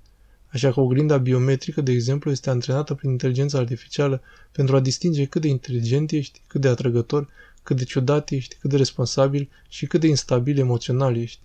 Așa 0.48 0.72
că 0.72 0.80
oglinda 0.80 1.18
biometrică, 1.18 1.82
de 1.82 1.92
exemplu, 1.92 2.32
este 2.32 2.50
antrenată 2.50 2.94
prin 2.94 3.10
inteligența 3.10 3.58
artificială 3.58 4.22
pentru 4.52 4.76
a 4.76 4.80
distinge 4.80 5.26
cât 5.26 5.42
de 5.42 5.48
inteligent 5.48 6.12
ești, 6.12 6.42
cât 6.48 6.62
de 6.62 6.68
atrăgător, 6.68 7.30
cât 7.64 7.78
de 7.78 7.84
ciudat 7.84 8.30
ești, 8.30 8.56
cât 8.56 8.70
de 8.70 8.78
responsabil 8.78 9.50
și 9.70 9.86
cât 9.86 10.00
de 10.00 10.08
instabil 10.08 10.60
emoțional 10.60 11.18
ești. 11.18 11.40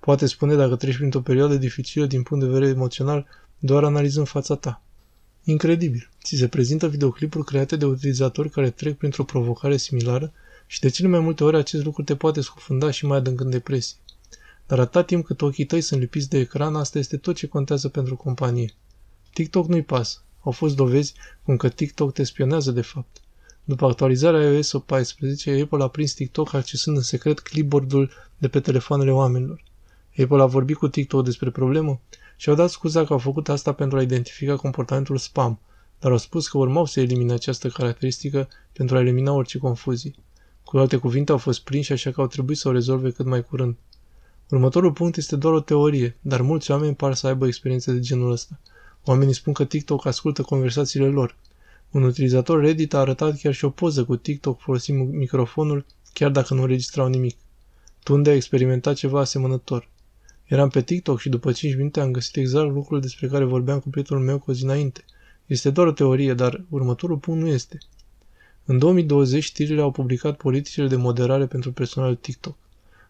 Poate 0.00 0.26
spune 0.26 0.54
dacă 0.54 0.76
treci 0.76 0.96
printr-o 0.96 1.20
perioadă 1.20 1.56
dificilă 1.56 2.06
din 2.06 2.22
punct 2.22 2.44
de 2.44 2.50
vedere 2.50 2.70
emoțional 2.70 3.26
doar 3.58 3.84
analizând 3.84 4.28
fața 4.28 4.54
ta. 4.54 4.82
Incredibil! 5.44 6.10
Ți 6.22 6.36
se 6.36 6.48
prezintă 6.48 6.88
videoclipuri 6.88 7.44
create 7.44 7.76
de 7.76 7.84
utilizatori 7.84 8.50
care 8.50 8.70
trec 8.70 8.96
printr-o 8.96 9.24
provocare 9.24 9.76
similară 9.76 10.32
Și 10.66 10.80
de 10.80 10.88
cele 10.88 11.08
mai 11.08 11.20
multe 11.20 11.44
ori 11.44 11.56
acest 11.56 11.84
lucru 11.84 12.02
te 12.02 12.16
poate 12.16 12.40
scufunda 12.40 12.90
și 12.90 13.06
mai 13.06 13.18
adânc 13.18 13.40
în 13.40 13.50
depresie. 13.50 13.96
Dar 14.66 14.78
atâta 14.78 15.02
timp 15.02 15.24
cât 15.24 15.42
ochii 15.42 15.64
tăi 15.64 15.80
sunt 15.80 16.00
lipiți 16.00 16.28
de 16.28 16.38
ecran, 16.38 16.74
asta 16.76 16.98
este 16.98 17.16
tot 17.16 17.34
ce 17.34 17.46
contează 17.46 17.88
pentru 17.88 18.16
companie. 18.16 18.74
TikTok 19.32 19.66
nu-i 19.66 19.82
pasă. 19.82 20.18
Au 20.40 20.52
fost 20.52 20.76
dovezi 20.76 21.14
cum 21.42 21.56
că 21.56 21.68
TikTok 21.68 22.12
te 22.12 22.24
spionează 22.24 22.70
de 22.70 22.80
fapt. 22.80 23.20
După 23.64 23.86
actualizarea 23.86 24.52
iOS 24.52 24.72
14, 24.86 25.60
Apple 25.62 25.82
a 25.82 25.88
prins 25.88 26.12
TikTok 26.12 26.52
accesând 26.52 26.96
în 26.96 27.02
secret 27.02 27.40
clipboard-ul 27.40 28.10
de 28.38 28.48
pe 28.48 28.60
telefoanele 28.60 29.12
oamenilor. 29.12 29.62
Apple 30.18 30.42
a 30.42 30.46
vorbit 30.46 30.76
cu 30.76 30.88
TikTok 30.88 31.24
despre 31.24 31.50
problemă 31.50 32.00
și 32.36 32.48
au 32.48 32.54
dat 32.54 32.70
scuza 32.70 33.04
că 33.04 33.12
au 33.12 33.18
făcut 33.18 33.48
asta 33.48 33.72
pentru 33.72 33.98
a 33.98 34.02
identifica 34.02 34.56
comportamentul 34.56 35.16
spam, 35.16 35.60
dar 36.00 36.10
au 36.10 36.18
spus 36.18 36.48
că 36.48 36.58
urmau 36.58 36.84
să 36.84 37.00
elimine 37.00 37.32
această 37.32 37.68
caracteristică 37.68 38.48
pentru 38.72 38.96
a 38.96 39.00
elimina 39.00 39.32
orice 39.32 39.58
confuzie. 39.58 40.14
Cu 40.64 40.78
alte 40.78 40.96
cuvinte, 40.96 41.32
au 41.32 41.38
fost 41.38 41.60
prinși 41.60 41.92
așa 41.92 42.10
că 42.10 42.20
au 42.20 42.26
trebuit 42.26 42.58
să 42.58 42.68
o 42.68 42.72
rezolve 42.72 43.10
cât 43.10 43.26
mai 43.26 43.42
curând. 43.42 43.76
Următorul 44.50 44.92
punct 44.92 45.16
este 45.16 45.36
doar 45.36 45.54
o 45.54 45.60
teorie, 45.60 46.16
dar 46.20 46.40
mulți 46.40 46.70
oameni 46.70 46.94
par 46.94 47.14
să 47.14 47.26
aibă 47.26 47.46
experiențe 47.46 47.92
de 47.92 48.00
genul 48.00 48.30
ăsta. 48.30 48.60
Oamenii 49.04 49.34
spun 49.34 49.52
că 49.52 49.64
TikTok 49.64 50.06
ascultă 50.06 50.42
conversațiile 50.42 51.06
lor. 51.06 51.36
Un 51.90 52.02
utilizator 52.02 52.60
Reddit 52.60 52.94
a 52.94 52.98
arătat 52.98 53.38
chiar 53.38 53.52
și 53.52 53.64
o 53.64 53.70
poză 53.70 54.04
cu 54.04 54.16
TikTok 54.16 54.60
folosind 54.60 55.12
microfonul, 55.12 55.84
chiar 56.12 56.30
dacă 56.30 56.54
nu 56.54 56.60
înregistrau 56.60 57.08
nimic. 57.08 57.36
Tunde 58.02 58.30
a 58.30 58.34
experimentat 58.34 58.94
ceva 58.94 59.20
asemănător. 59.20 59.88
Eram 60.44 60.68
pe 60.68 60.82
TikTok 60.82 61.20
și 61.20 61.28
după 61.28 61.52
5 61.52 61.76
minute 61.76 62.00
am 62.00 62.10
găsit 62.10 62.36
exact 62.36 62.72
lucrul 62.72 63.00
despre 63.00 63.28
care 63.28 63.44
vorbeam 63.44 63.80
cu 63.80 63.88
prietenul 63.88 64.22
meu 64.22 64.38
cu 64.38 64.50
o 64.50 64.54
zi 64.54 64.64
înainte. 64.64 65.04
Este 65.46 65.70
doar 65.70 65.86
o 65.86 65.92
teorie, 65.92 66.34
dar 66.34 66.64
următorul 66.68 67.16
punct 67.16 67.40
nu 67.40 67.48
este. 67.48 67.78
În 68.64 68.78
2020, 68.78 69.44
știrile 69.44 69.80
au 69.80 69.90
publicat 69.90 70.36
politicile 70.36 70.86
de 70.86 70.96
moderare 70.96 71.46
pentru 71.46 71.72
personalul 71.72 72.14
TikTok. 72.14 72.56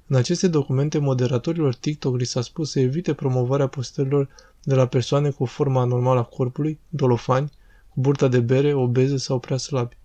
În 0.07 0.17
aceste 0.17 0.49
documente, 0.49 0.99
moderatorilor 0.99 1.75
TikTok 1.75 2.17
li 2.17 2.25
s-a 2.25 2.41
spus 2.43 2.71
să 2.71 2.81
evite 2.81 3.15
promovarea 3.15 3.67
postărilor 3.67 4.29
de 4.63 4.75
la 4.75 4.87
persoane 4.87 5.31
cu 5.31 5.45
forma 5.45 5.81
anormală 5.81 6.21
a 6.21 6.23
corpului, 6.23 6.79
dolofani, 6.89 7.53
cu 7.89 8.01
burta 8.01 8.29
de 8.29 8.41
bere, 8.41 8.75
obeze 8.75 9.17
sau 9.17 9.39
prea 9.39 9.57
slabi. 9.57 9.97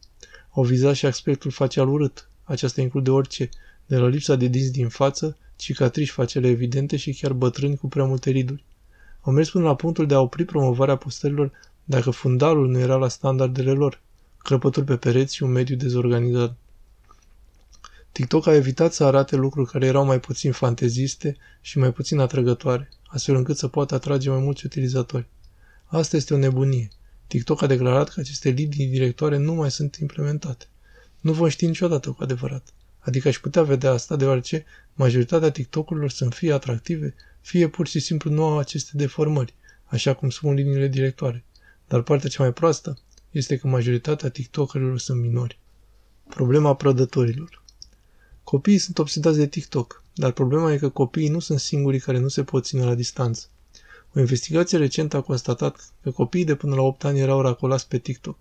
Au 0.50 0.63
vizat 0.63 0.96
și 0.96 1.06
aspectul 1.06 1.51
facial 1.51 1.89
urât. 1.89 2.29
Aceasta 2.44 2.82
include 2.82 3.12
orice, 3.12 3.50
de 3.86 3.98
la 3.98 4.08
lipsa 4.08 4.36
de 4.36 4.48
dinți 4.48 4.72
din 4.72 4.89
față, 4.89 5.38
cicatrici 5.56 6.12
faciale 6.12 6.48
evidente 6.48 6.98
și 6.98 7.13
chiar 7.13 7.34
bătrâni 7.34 7.77
cu 7.77 7.88
prea 7.88 8.06
multe 8.06 8.29
riduri. 8.29 8.63
Au 9.22 9.34
mers 9.34 9.50
până 9.50 9.63
la 9.63 9.75
punctul 9.75 10.08
de 10.08 10.13
a 10.13 10.20
opri 10.20 10.46
promovarea 10.46 10.96
postărilor 10.96 11.51
dacă 11.84 12.10
fundalul 12.10 12.70
nu 12.70 12.79
era 12.79 12.96
la 12.96 13.08
standardele 13.08 13.72
lor, 13.72 14.01
crăpături 14.38 14.86
pe 14.86 14.96
pereți 14.96 15.36
și 15.36 15.44
un 15.44 15.51
mediu 15.51 15.75
dezorganizat. 15.75 16.56
TikTok 18.12 18.48
a 18.48 18.56
evitat 18.56 18.94
să 18.94 19.04
arate 19.04 19.36
lucruri 19.36 19.70
care 19.72 19.86
erau 19.86 20.06
mai 20.06 20.20
puțin 20.20 20.51
fanteziste 20.51 21.38
și 21.62 21.78
mai 21.78 21.94
puțin 21.94 22.20
atrăgătoare, 22.20 22.89
astfel 23.08 23.36
încât 23.36 23.58
să 23.58 23.68
poată 23.68 23.96
atrage 23.96 24.30
mai 24.30 24.39
mulți 24.39 24.66
utilizatori. 24.66 25.28
Asta 25.86 26.16
este 26.16 26.34
o 26.34 26.38
nebunie. 26.38 26.89
TikTok 27.28 27.62
a 27.62 27.68
declarat 27.68 28.10
că 28.10 28.20
aceste 28.20 28.50
linii 28.50 28.88
directoare 28.88 29.38
nu 29.38 29.54
mai 29.54 29.72
sunt 29.72 29.96
implementate. 29.96 30.66
Nu 31.20 31.34
vom 31.34 31.48
ști 31.48 31.66
niciodată 31.66 32.10
cu 32.12 32.24
adevărat. 32.24 32.74
Adică 33.00 33.28
aș 33.28 33.38
putea 33.38 33.63
vedea 33.63 33.92
asta 33.92 34.16
deoarece 34.16 34.66
majoritatea 34.94 35.51
TikTok-urilor 35.51 36.10
sunt 36.10 36.34
fie 36.34 36.54
atractive, 36.54 37.16
fie 37.42 37.68
pur 37.68 37.88
și 37.88 38.00
simplu 38.00 38.32
nu 38.32 38.44
au 38.44 38.58
aceste 38.58 38.92
deformări, 38.94 39.54
așa 39.86 40.13
cum 40.13 40.30
spun 40.30 40.54
liniile 40.54 40.88
directoare. 40.88 41.44
Dar 41.88 42.01
partea 42.01 42.30
cea 42.30 42.44
mai 42.44 42.54
proastă 42.54 43.00
este 43.32 43.58
că 43.58 43.68
majoritatea 43.68 44.30
TikTokerilor 44.30 45.00
sunt 45.00 45.22
minori. 45.22 45.60
Problema 46.30 46.75
prădătorilor 46.75 47.60
Copiii 48.50 48.77
sunt 48.77 48.98
obsedați 49.00 49.38
de 49.38 49.48
TikTok, 49.48 50.03
dar 50.13 50.32
problema 50.32 50.74
e 50.74 50.77
că 50.77 50.89
copiii 50.89 51.29
nu 51.29 51.39
sunt 51.39 51.60
singurii 51.60 52.00
care 52.00 52.20
nu 52.20 52.27
se 52.27 52.44
pot 52.44 52.65
ține 52.65 52.84
la 52.84 52.96
distanță. 52.96 53.48
O 54.15 54.20
investigație 54.20 54.77
recentă 54.77 55.18
a 55.18 55.22
constatat 55.22 55.94
că 56.01 56.12
copiii 56.12 56.46
de 56.46 56.56
până 56.56 56.75
la 56.75 56.82
8 56.82 57.03
ani 57.03 57.20
erau 57.20 57.41
racolați 57.41 57.88
pe 57.88 57.98
TikTok. 57.98 58.38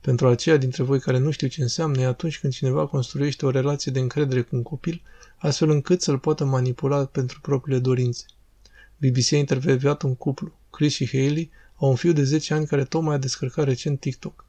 Pentru 0.00 0.26
aceia 0.26 0.56
dintre 0.56 0.82
voi 0.82 1.00
care 1.00 1.18
nu 1.18 1.30
știu 1.30 1.46
ce 1.46 1.62
înseamnă, 1.62 2.00
e 2.00 2.06
atunci 2.06 2.40
când 2.40 2.52
cineva 2.52 2.86
construiește 2.86 3.46
o 3.46 3.50
relație 3.50 3.92
de 3.92 3.98
încredere 3.98 4.42
cu 4.42 4.56
un 4.56 4.62
copil, 4.62 5.02
astfel 5.36 5.70
încât 5.70 6.02
să-l 6.02 6.18
poată 6.18 6.44
manipula 6.44 7.04
pentru 7.04 7.40
propriile 7.40 7.80
dorințe. 7.80 8.24
BBC 8.96 9.32
a 9.32 9.36
intervievat 9.36 10.02
un 10.02 10.14
cuplu, 10.14 10.58
Chris 10.70 10.92
și 10.92 11.08
Hailey, 11.10 11.50
au 11.76 11.88
un 11.88 11.96
fiu 11.96 12.12
de 12.12 12.22
10 12.22 12.54
ani 12.54 12.66
care 12.66 12.84
tocmai 12.84 13.14
a 13.14 13.18
descărcat 13.18 13.64
recent 13.64 14.00
TikTok. 14.00 14.46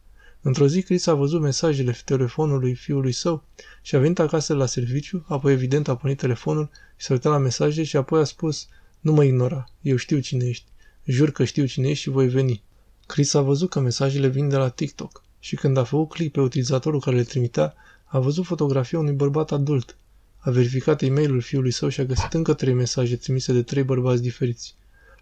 Într-o 0.47 0.67
zi, 0.67 0.81
Chris 0.81 1.07
a 1.07 1.13
văzut 1.13 1.41
mesajele 1.41 1.97
telefonului 2.05 2.73
fiului 2.73 3.11
său 3.11 3.43
și 3.81 3.95
a 3.95 3.99
venit 3.99 4.19
acasă 4.19 4.53
la 4.53 4.65
serviciu, 4.65 5.25
apoi 5.27 5.53
evident 5.53 5.87
a 5.87 5.95
pornit 5.95 6.17
telefonul 6.17 6.69
și 6.95 7.05
s-a 7.05 7.13
uitat 7.13 7.31
la 7.31 7.37
mesaje 7.37 7.83
și 7.83 7.97
apoi 7.97 8.19
a 8.19 8.23
spus 8.23 8.67
Nu 8.99 9.11
mă 9.11 9.23
ignora, 9.23 9.69
eu 9.81 9.95
știu 9.95 10.19
cine 10.19 10.45
ești. 10.45 10.65
Jur 11.05 11.31
că 11.31 11.43
știu 11.43 11.65
cine 11.65 11.89
ești 11.89 12.03
și 12.03 12.09
voi 12.09 12.27
veni. 12.27 12.63
Chris 13.05 13.33
a 13.33 13.41
văzut 13.41 13.69
că 13.69 13.79
mesajele 13.79 14.27
vin 14.27 14.49
de 14.49 14.55
la 14.55 14.69
TikTok 14.69 15.23
și 15.39 15.55
când 15.55 15.77
a 15.77 15.83
făcut 15.83 16.09
click 16.09 16.31
pe 16.31 16.41
utilizatorul 16.41 16.99
care 16.99 17.15
le 17.15 17.23
trimitea, 17.23 17.73
a 18.05 18.19
văzut 18.19 18.45
fotografia 18.45 18.99
unui 18.99 19.13
bărbat 19.13 19.51
adult. 19.51 19.97
A 20.37 20.49
verificat 20.51 21.01
e 21.01 21.09
mail 21.09 21.41
fiului 21.41 21.71
său 21.71 21.89
și 21.89 21.99
a 21.99 22.03
găsit 22.03 22.33
încă 22.33 22.53
trei 22.53 22.73
mesaje 22.73 23.15
trimise 23.15 23.53
de 23.53 23.63
trei 23.63 23.83
bărbați 23.83 24.21
diferiți. 24.21 24.75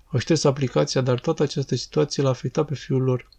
Au 0.06 0.20
șters 0.20 0.44
aplicația, 0.44 1.02
dar 1.02 1.20
toată 1.20 1.44
această 1.44 1.76
situație 1.76 2.24
l-a 2.24 2.30
afectat 2.30 2.68
pe 2.68 2.76
fiul 2.76 3.02
lor. 3.02 3.30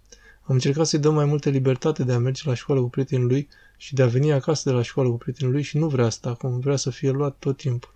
Am 0.47 0.55
încercat 0.55 0.87
să-i 0.87 0.99
dăm 0.99 1.15
mai 1.15 1.25
multă 1.25 1.51
libertate 1.51 2.05
de 2.05 2.13
a 2.13 2.19
merge 2.19 2.43
la 2.45 2.55
școală 2.55 2.81
cu 2.81 2.89
prietenul 2.89 3.27
lui 3.27 3.49
și 3.77 3.95
de 3.95 4.03
a 4.03 4.07
veni 4.07 4.33
acasă 4.33 4.69
de 4.69 4.75
la 4.75 4.83
școală 4.83 5.11
cu 5.11 5.17
prietenul 5.17 5.53
lui 5.53 5.63
și 5.63 5.79
nu 5.79 5.89
vrea 5.89 6.05
asta 6.05 6.29
acum, 6.29 6.59
vrea 6.59 6.77
să 6.77 6.91
fie 6.91 7.11
luat 7.11 7.37
tot 7.39 7.57
timpul. 7.57 7.93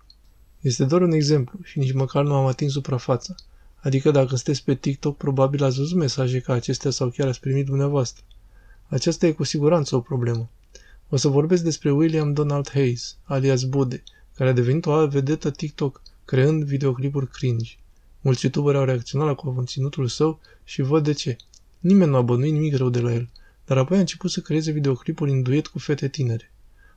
Este 0.59 0.85
doar 0.85 1.01
un 1.01 1.11
exemplu 1.11 1.59
și 1.63 1.79
nici 1.79 1.93
măcar 1.93 2.23
nu 2.23 2.33
am 2.33 2.45
atins 2.45 2.71
suprafața. 2.71 3.35
Adică 3.75 4.11
dacă 4.11 4.35
sunteți 4.35 4.63
pe 4.63 4.75
TikTok, 4.75 5.17
probabil 5.17 5.63
ați 5.63 5.77
văzut 5.77 5.97
mesaje 5.97 6.39
ca 6.39 6.53
acestea 6.53 6.91
sau 6.91 7.09
chiar 7.09 7.27
ați 7.27 7.39
primit 7.39 7.65
dumneavoastră. 7.65 8.23
Aceasta 8.87 9.27
e 9.27 9.31
cu 9.31 9.43
siguranță 9.43 9.95
o 9.95 9.99
problemă. 9.99 10.49
O 11.09 11.15
să 11.15 11.27
vorbesc 11.27 11.63
despre 11.63 11.91
William 11.91 12.33
Donald 12.33 12.69
Hayes, 12.69 13.17
alias 13.23 13.63
Bude, 13.63 14.03
care 14.35 14.49
a 14.49 14.53
devenit 14.53 14.85
o 14.85 15.07
vedetă 15.07 15.49
TikTok, 15.49 16.01
creând 16.25 16.63
videoclipuri 16.63 17.27
cringe. 17.27 17.77
Mulți 18.21 18.43
youtuberi 18.43 18.77
au 18.77 18.83
reacționat 18.83 19.27
la 19.27 19.33
conținutul 19.33 20.07
său 20.07 20.39
și 20.63 20.81
văd 20.81 21.03
de 21.03 21.11
ce. 21.13 21.37
Nimeni 21.79 22.11
nu 22.11 22.17
a 22.17 22.21
bănuit 22.21 22.53
nimic 22.53 22.75
rău 22.75 22.89
de 22.89 22.99
la 22.99 23.13
el, 23.13 23.29
dar 23.65 23.77
apoi 23.77 23.97
a 23.97 23.99
început 23.99 24.31
să 24.31 24.39
creeze 24.39 24.71
videoclipuri 24.71 25.31
în 25.31 25.41
duet 25.41 25.67
cu 25.67 25.79
fete 25.79 26.07
tinere. 26.07 26.51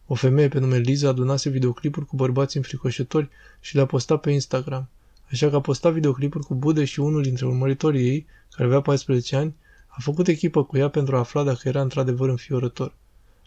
O 0.07 0.15
femeie 0.15 0.49
pe 0.49 0.59
nume 0.59 0.79
Liza 0.79 1.09
adunase 1.09 1.49
videoclipuri 1.49 2.07
cu 2.07 2.17
bărbați 2.17 2.57
înfricoșători 2.57 3.29
și 3.61 3.75
le-a 3.75 3.87
postat 3.87 4.21
pe 4.21 4.31
Instagram. 4.31 4.89
Așa 5.31 5.49
că 5.49 5.57
a 5.57 5.61
postat 5.61 5.93
videoclipuri 5.93 6.45
cu 6.45 6.55
Bude 6.55 6.85
și 6.85 7.01
unul 7.01 7.23
dintre 7.23 7.47
urmăritorii 7.47 8.09
ei, 8.09 8.27
care 8.51 8.69
avea 8.69 8.81
14 8.81 9.37
ani, 9.37 9.55
a 9.87 9.97
făcut 10.01 10.29
echipă 10.29 10.65
cu 10.65 10.77
ea 10.77 10.89
pentru 10.89 11.17
a 11.17 11.19
afla 11.19 11.43
dacă 11.43 11.69
era 11.69 11.81
într-adevăr 11.81 12.29
înfiorător. 12.29 12.95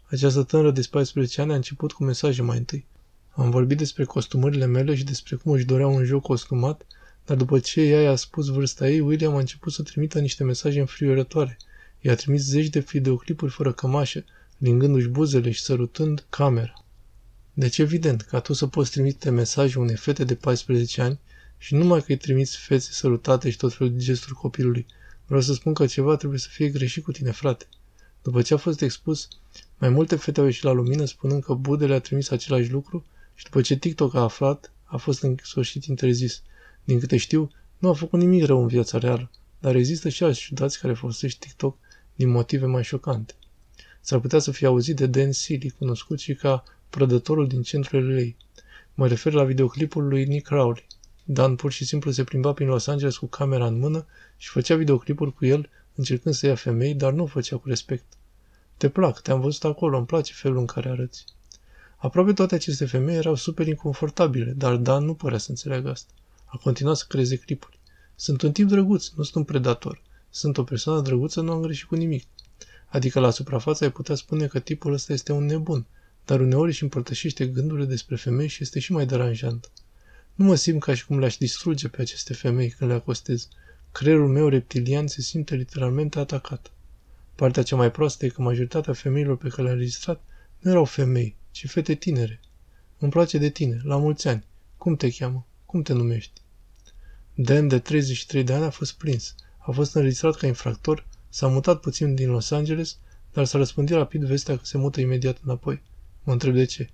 Această 0.09 0.43
tânără 0.43 0.71
de 0.71 0.87
14 0.91 1.41
ani 1.41 1.51
a 1.51 1.55
început 1.55 1.91
cu 1.91 2.03
mesaje 2.03 2.41
mai 2.41 2.57
întâi. 2.57 2.85
Am 3.31 3.49
vorbit 3.49 3.77
despre 3.77 4.03
costumările 4.03 4.65
mele 4.65 4.95
și 4.95 5.03
despre 5.03 5.35
cum 5.35 5.51
își 5.51 5.65
dorea 5.65 5.87
un 5.87 6.03
joc 6.03 6.21
costumat, 6.21 6.85
dar 7.25 7.37
după 7.37 7.59
ce 7.59 7.81
ea 7.81 8.01
i-a 8.01 8.15
spus 8.15 8.47
vârsta 8.47 8.89
ei, 8.89 8.99
William 8.99 9.35
a 9.35 9.39
început 9.39 9.71
să 9.73 9.81
trimită 9.83 10.19
niște 10.19 10.43
mesaje 10.43 10.79
înfriorătoare. 10.79 11.57
I-a 12.01 12.15
trimis 12.15 12.41
zeci 12.41 12.69
de 12.69 12.79
videoclipuri 12.79 13.51
fără 13.51 13.73
cămașă, 13.73 14.23
lingându-și 14.57 15.07
buzele 15.07 15.51
și 15.51 15.61
sărutând 15.61 16.25
camera. 16.29 16.73
Deci 17.53 17.77
evident, 17.77 18.21
ca 18.21 18.39
tu 18.39 18.53
să 18.53 18.67
poți 18.67 18.91
trimite 18.91 19.29
mesaje 19.29 19.79
unei 19.79 19.95
fete 19.95 20.23
de 20.23 20.35
14 20.35 21.01
ani 21.01 21.19
și 21.57 21.73
numai 21.75 21.99
că 21.99 22.05
îi 22.07 22.17
trimiți 22.17 22.57
fețe 22.57 22.91
sărutate 22.91 23.49
și 23.49 23.57
tot 23.57 23.73
felul 23.73 23.93
de 23.93 23.99
gesturi 24.03 24.33
copilului, 24.33 24.85
vreau 25.25 25.41
să 25.41 25.53
spun 25.53 25.73
că 25.73 25.85
ceva 25.85 26.15
trebuie 26.15 26.39
să 26.39 26.47
fie 26.51 26.69
greșit 26.69 27.03
cu 27.03 27.11
tine, 27.11 27.31
frate. 27.31 27.65
După 28.21 28.41
ce 28.41 28.53
a 28.53 28.57
fost 28.57 28.81
expus, 28.81 29.27
mai 29.77 29.89
multe 29.89 30.15
fete 30.15 30.39
au 30.39 30.45
ieșit 30.45 30.63
la 30.63 30.71
lumină 30.71 31.05
spunând 31.05 31.43
că 31.43 31.53
Budele 31.53 31.93
a 31.93 31.99
trimis 31.99 32.29
același 32.29 32.71
lucru 32.71 33.05
și 33.35 33.43
după 33.43 33.61
ce 33.61 33.75
TikTok 33.75 34.13
a 34.15 34.21
aflat, 34.21 34.71
a 34.83 34.97
fost 34.97 35.21
în 35.21 35.35
sfârșit 35.43 35.85
interzis. 35.85 36.41
Din 36.85 36.99
câte 36.99 37.17
știu, 37.17 37.51
nu 37.77 37.89
a 37.89 37.93
făcut 37.93 38.19
nimic 38.19 38.45
rău 38.45 38.61
în 38.61 38.67
viața 38.67 38.97
reală, 38.97 39.31
dar 39.59 39.75
există 39.75 40.09
și 40.09 40.23
alți 40.23 40.39
ciudați 40.39 40.79
care 40.79 40.93
folosesc 40.93 41.37
TikTok 41.37 41.77
din 42.15 42.29
motive 42.29 42.65
mai 42.65 42.83
șocante. 42.83 43.33
S-ar 44.01 44.19
putea 44.19 44.39
să 44.39 44.51
fie 44.51 44.67
auzit 44.67 44.95
de 44.95 45.05
Dan 45.05 45.31
Sealy, 45.31 45.73
cunoscut 45.77 46.19
și 46.19 46.35
ca 46.35 46.63
prădătorul 46.89 47.47
din 47.47 47.61
centrul 47.61 48.17
ei. 48.17 48.37
Mă 48.93 49.07
refer 49.07 49.33
la 49.33 49.43
videoclipul 49.43 50.07
lui 50.07 50.25
Nick 50.25 50.47
Crowley. 50.47 50.87
Dan 51.23 51.55
pur 51.55 51.71
și 51.71 51.85
simplu 51.85 52.11
se 52.11 52.23
plimba 52.23 52.53
prin 52.53 52.67
Los 52.67 52.87
Angeles 52.87 53.17
cu 53.17 53.25
camera 53.25 53.65
în 53.65 53.79
mână 53.79 54.05
și 54.37 54.49
făcea 54.49 54.75
videoclipuri 54.75 55.33
cu 55.33 55.45
el, 55.45 55.69
încercând 55.95 56.35
să 56.35 56.45
ia 56.45 56.55
femei, 56.55 56.93
dar 56.93 57.13
nu 57.13 57.23
o 57.23 57.25
făcea 57.25 57.57
cu 57.57 57.67
respect. 57.67 58.05
Te 58.77 58.89
plac, 58.89 59.21
te-am 59.21 59.39
văzut 59.39 59.63
acolo, 59.63 59.97
îmi 59.97 60.05
place 60.05 60.33
felul 60.33 60.57
în 60.57 60.65
care 60.65 60.89
arăți. 60.89 61.25
Aproape 61.97 62.33
toate 62.33 62.55
aceste 62.55 62.85
femei 62.85 63.15
erau 63.15 63.35
super 63.35 63.67
inconfortabile, 63.67 64.51
dar 64.51 64.75
Dan 64.75 65.05
nu 65.05 65.13
părea 65.13 65.37
să 65.37 65.49
înțeleagă 65.49 65.89
asta. 65.89 66.13
A 66.45 66.57
continuat 66.57 66.95
să 66.95 67.05
creeze 67.07 67.35
clipuri. 67.35 67.79
Sunt 68.15 68.41
un 68.41 68.51
tip 68.51 68.67
drăguț, 68.67 69.07
nu 69.07 69.23
sunt 69.23 69.35
un 69.35 69.43
predator. 69.43 70.01
Sunt 70.29 70.57
o 70.57 70.63
persoană 70.63 71.01
drăguță, 71.01 71.41
nu 71.41 71.51
am 71.51 71.61
greșit 71.61 71.87
cu 71.87 71.95
nimic. 71.95 72.27
Adică 72.87 73.19
la 73.19 73.29
suprafață 73.29 73.83
ai 73.83 73.91
putea 73.91 74.15
spune 74.15 74.47
că 74.47 74.59
tipul 74.59 74.93
ăsta 74.93 75.13
este 75.13 75.31
un 75.31 75.45
nebun, 75.45 75.85
dar 76.25 76.39
uneori 76.39 76.69
își 76.69 76.83
împărtășește 76.83 77.47
gândurile 77.47 77.85
despre 77.85 78.15
femei 78.15 78.47
și 78.47 78.63
este 78.63 78.79
și 78.79 78.91
mai 78.91 79.05
deranjant. 79.05 79.71
Nu 80.33 80.45
mă 80.45 80.55
simt 80.55 80.83
ca 80.83 80.93
și 80.93 81.05
cum 81.05 81.19
le-aș 81.19 81.37
distruge 81.37 81.87
pe 81.87 82.01
aceste 82.01 82.33
femei 82.33 82.69
când 82.69 82.89
le 82.89 82.95
acostez. 82.95 83.47
Creierul 83.91 84.27
meu 84.27 84.47
reptilian 84.47 85.07
se 85.07 85.21
simte 85.21 85.55
literalmente 85.55 86.19
atacat. 86.19 86.71
Partea 87.35 87.63
cea 87.63 87.75
mai 87.75 87.91
proastă 87.91 88.25
e 88.25 88.29
că 88.29 88.41
majoritatea 88.41 88.93
femeilor 88.93 89.37
pe 89.37 89.47
care 89.47 89.61
le-am 89.61 89.73
înregistrat 89.73 90.23
nu 90.59 90.69
erau 90.71 90.85
femei, 90.85 91.35
ci 91.51 91.69
fete 91.69 91.93
tinere. 91.93 92.39
Îmi 92.97 93.11
place 93.11 93.37
de 93.37 93.49
tine, 93.49 93.81
la 93.83 93.97
mulți 93.97 94.27
ani. 94.27 94.45
Cum 94.77 94.95
te 94.95 95.09
cheamă? 95.09 95.45
Cum 95.75 95.83
te 95.83 95.93
numești? 95.93 96.41
Dan, 97.33 97.67
de 97.67 97.79
33 97.79 98.43
de 98.43 98.53
ani, 98.53 98.63
a 98.63 98.69
fost 98.69 98.93
prins. 98.93 99.35
A 99.57 99.71
fost 99.71 99.95
înregistrat 99.95 100.35
ca 100.35 100.47
infractor, 100.47 101.05
s-a 101.29 101.47
mutat 101.47 101.79
puțin 101.79 102.15
din 102.15 102.29
Los 102.29 102.51
Angeles, 102.51 102.97
dar 103.33 103.45
s-a 103.45 103.57
răspândit 103.57 103.95
rapid 103.95 104.23
vestea 104.23 104.57
că 104.57 104.65
se 104.65 104.77
mută 104.77 105.01
imediat 105.01 105.37
înapoi. 105.43 105.81
Mă 106.23 106.31
întreb 106.31 106.53
de 106.53 106.65
ce. 106.65 106.89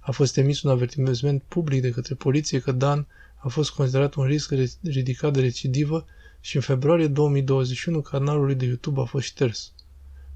A 0.00 0.10
fost 0.10 0.36
emis 0.36 0.62
un 0.62 0.70
avertisment 0.70 1.42
public 1.42 1.80
de 1.80 1.90
către 1.90 2.14
poliție 2.14 2.58
că 2.58 2.72
Dan 2.72 3.06
a 3.36 3.48
fost 3.48 3.70
considerat 3.70 4.14
un 4.14 4.24
risc 4.24 4.52
ridicat 4.82 5.32
de 5.32 5.40
recidivă 5.40 6.06
și 6.40 6.56
în 6.56 6.62
februarie 6.62 7.06
2021 7.06 8.00
canalul 8.00 8.44
lui 8.44 8.54
de 8.54 8.64
YouTube 8.64 9.00
a 9.00 9.04
fost 9.04 9.26
șters. 9.26 9.72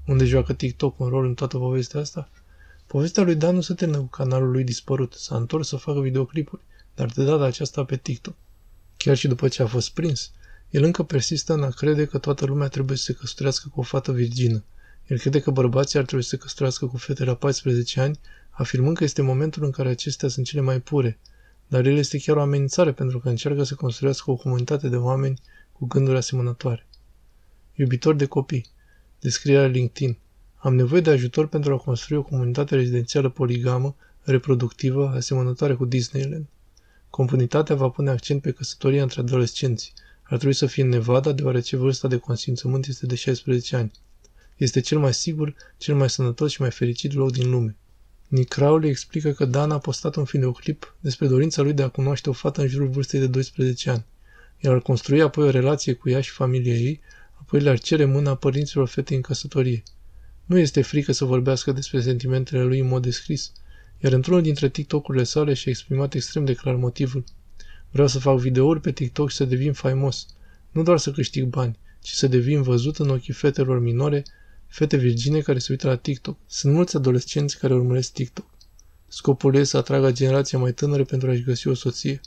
Unde 0.05 0.25
joacă 0.25 0.53
TikTok 0.53 0.99
un 0.99 1.07
rol 1.07 1.25
în 1.25 1.33
toată 1.33 1.57
povestea 1.57 1.99
asta? 1.99 2.29
Povestea 2.87 3.23
lui 3.23 3.35
Dan 3.35 3.55
nu 3.55 3.61
se 3.61 3.73
termină 3.73 3.99
cu 3.99 4.05
canalul 4.05 4.51
lui 4.51 4.63
dispărut. 4.63 5.13
S-a 5.13 5.35
întors 5.35 5.67
să 5.67 5.75
facă 5.75 5.99
videoclipuri, 5.99 6.61
dar 6.99 7.11
de 7.15 7.23
data 7.23 7.43
aceasta 7.43 7.83
pe 7.83 7.95
TikTok. 7.95 8.35
Chiar 8.97 9.17
și 9.17 9.27
după 9.27 9.47
ce 9.47 9.61
a 9.61 9.65
fost 9.67 9.89
prins, 9.89 10.31
el 10.69 10.83
încă 10.83 11.03
persistă 11.03 11.53
în 11.53 11.63
a 11.63 11.69
crede 11.69 12.05
că 12.05 12.17
toată 12.17 12.45
lumea 12.45 12.67
trebuie 12.67 12.97
să 12.97 13.03
se 13.03 13.13
căsătorească 13.13 13.69
cu 13.69 13.79
o 13.79 13.83
fată 13.83 14.11
virgină. 14.11 14.63
El 15.07 15.17
crede 15.17 15.39
că 15.39 15.51
bărbații 15.51 15.99
ar 15.99 16.05
trebui 16.05 16.23
să 16.23 16.29
se 16.29 16.37
căsătorească 16.37 16.85
cu 16.85 16.97
fete 16.97 17.23
la 17.23 17.35
14 17.35 17.99
ani, 17.99 18.19
afirmând 18.49 18.97
că 18.97 19.03
este 19.03 19.21
momentul 19.21 19.63
în 19.63 19.71
care 19.71 19.89
acestea 19.89 20.29
sunt 20.29 20.45
cele 20.45 20.61
mai 20.61 20.79
pure. 20.79 21.19
Dar 21.67 21.85
el 21.85 21.97
este 21.97 22.17
chiar 22.19 22.35
o 22.35 22.41
amenințare 22.41 22.91
pentru 22.91 23.19
că 23.19 23.29
încearcă 23.29 23.63
să 23.63 23.75
construiască 23.75 24.31
o 24.31 24.35
comunitate 24.35 24.89
de 24.89 24.95
oameni 24.95 25.39
cu 25.71 25.85
gânduri 25.85 26.17
asemănătoare. 26.17 26.87
Iubitor 27.75 28.15
de 28.15 28.25
copii. 28.25 28.65
Descrierea 29.19 29.67
LinkedIn. 29.67 30.17
Am 30.55 30.75
nevoie 30.75 31.01
de 31.01 31.09
ajutor 31.09 31.47
pentru 31.47 31.73
a 31.73 31.77
construi 31.77 32.17
o 32.17 32.23
comunitate 32.23 32.75
rezidențială 32.75 33.29
poligamă, 33.29 33.95
reproductivă, 34.21 35.09
asemănătoare 35.15 35.73
cu 35.73 35.85
Disneyland. 35.85 36.45
Comunitatea 37.09 37.75
va 37.75 37.89
pune 37.89 38.09
accent 38.09 38.41
pe 38.41 38.51
căsătoria 38.51 39.01
între 39.01 39.21
adolescenți. 39.21 39.93
Ar 40.23 40.37
trebui 40.37 40.55
să 40.55 40.65
fie 40.65 40.83
în 40.83 40.89
Nevada, 40.89 41.31
deoarece 41.31 41.75
vârsta 41.75 42.07
de 42.07 42.17
consimțământ 42.17 42.85
este 42.85 43.05
de 43.05 43.15
16 43.15 43.75
ani. 43.75 43.91
Este 44.57 44.79
cel 44.79 44.99
mai 44.99 45.13
sigur, 45.13 45.55
cel 45.77 45.95
mai 45.95 46.09
sănătos 46.09 46.51
și 46.51 46.61
mai 46.61 46.71
fericit 46.71 47.13
loc 47.13 47.31
din 47.31 47.49
lume. 47.49 47.75
Nick 48.27 48.53
Crowley 48.53 48.89
explică 48.89 49.31
că 49.31 49.45
Dan 49.45 49.71
a 49.71 49.77
postat 49.77 50.15
un 50.15 50.23
videoclip 50.23 50.95
despre 50.99 51.27
dorința 51.27 51.61
lui 51.61 51.73
de 51.73 51.83
a 51.83 51.87
cunoaște 51.87 52.29
o 52.29 52.33
fată 52.33 52.61
în 52.61 52.67
jurul 52.67 52.87
vârstei 52.87 53.19
de 53.19 53.27
12 53.27 53.89
ani. 53.89 54.05
El 54.59 54.71
ar 54.71 54.79
construi 54.79 55.21
apoi 55.21 55.45
o 55.45 55.49
relație 55.49 55.93
cu 55.93 56.09
ea 56.09 56.21
și 56.21 56.31
familia 56.31 56.73
ei, 56.73 57.01
apoi 57.33 57.59
le-ar 57.59 57.79
cere 57.79 58.05
mâna 58.05 58.35
părinților 58.35 58.87
fetei 58.87 59.15
în 59.15 59.21
căsătorie. 59.21 59.83
Nu 60.45 60.57
este 60.57 60.81
frică 60.81 61.11
să 61.11 61.25
vorbească 61.25 61.71
despre 61.71 62.01
sentimentele 62.01 62.63
lui 62.63 62.79
în 62.79 62.87
mod 62.87 63.01
descris, 63.01 63.51
iar 63.99 64.11
într-unul 64.13 64.41
dintre 64.41 64.69
TikTok-urile 64.69 65.23
sale 65.23 65.53
și-a 65.53 65.71
exprimat 65.71 66.13
extrem 66.13 66.45
de 66.45 66.53
clar 66.53 66.75
motivul. 66.75 67.23
Vreau 67.91 68.07
să 68.07 68.19
fac 68.19 68.37
videouri 68.37 68.81
pe 68.81 68.91
TikTok 68.91 69.29
și 69.29 69.35
să 69.35 69.45
devin 69.45 69.73
faimos. 69.73 70.25
Nu 70.71 70.83
doar 70.83 70.97
să 70.97 71.11
câștig 71.11 71.45
bani, 71.45 71.77
ci 72.01 72.09
să 72.09 72.27
devin 72.27 72.61
văzut 72.61 72.97
în 72.97 73.09
ochii 73.09 73.33
fetelor 73.33 73.79
minore, 73.79 74.23
fete 74.67 74.97
virgine 74.97 75.39
care 75.39 75.59
se 75.59 75.71
uită 75.71 75.87
la 75.87 75.95
TikTok. 75.95 76.37
Sunt 76.47 76.73
mulți 76.73 76.95
adolescenți 76.95 77.59
care 77.59 77.73
urmăresc 77.73 78.11
TikTok. 78.11 78.45
Scopul 79.07 79.53
este 79.53 79.65
să 79.65 79.77
atragă 79.77 80.11
generația 80.11 80.59
mai 80.59 80.73
tânără 80.73 81.03
pentru 81.03 81.29
a-și 81.29 81.43
găsi 81.43 81.67
o 81.67 81.73
soție. 81.73 82.19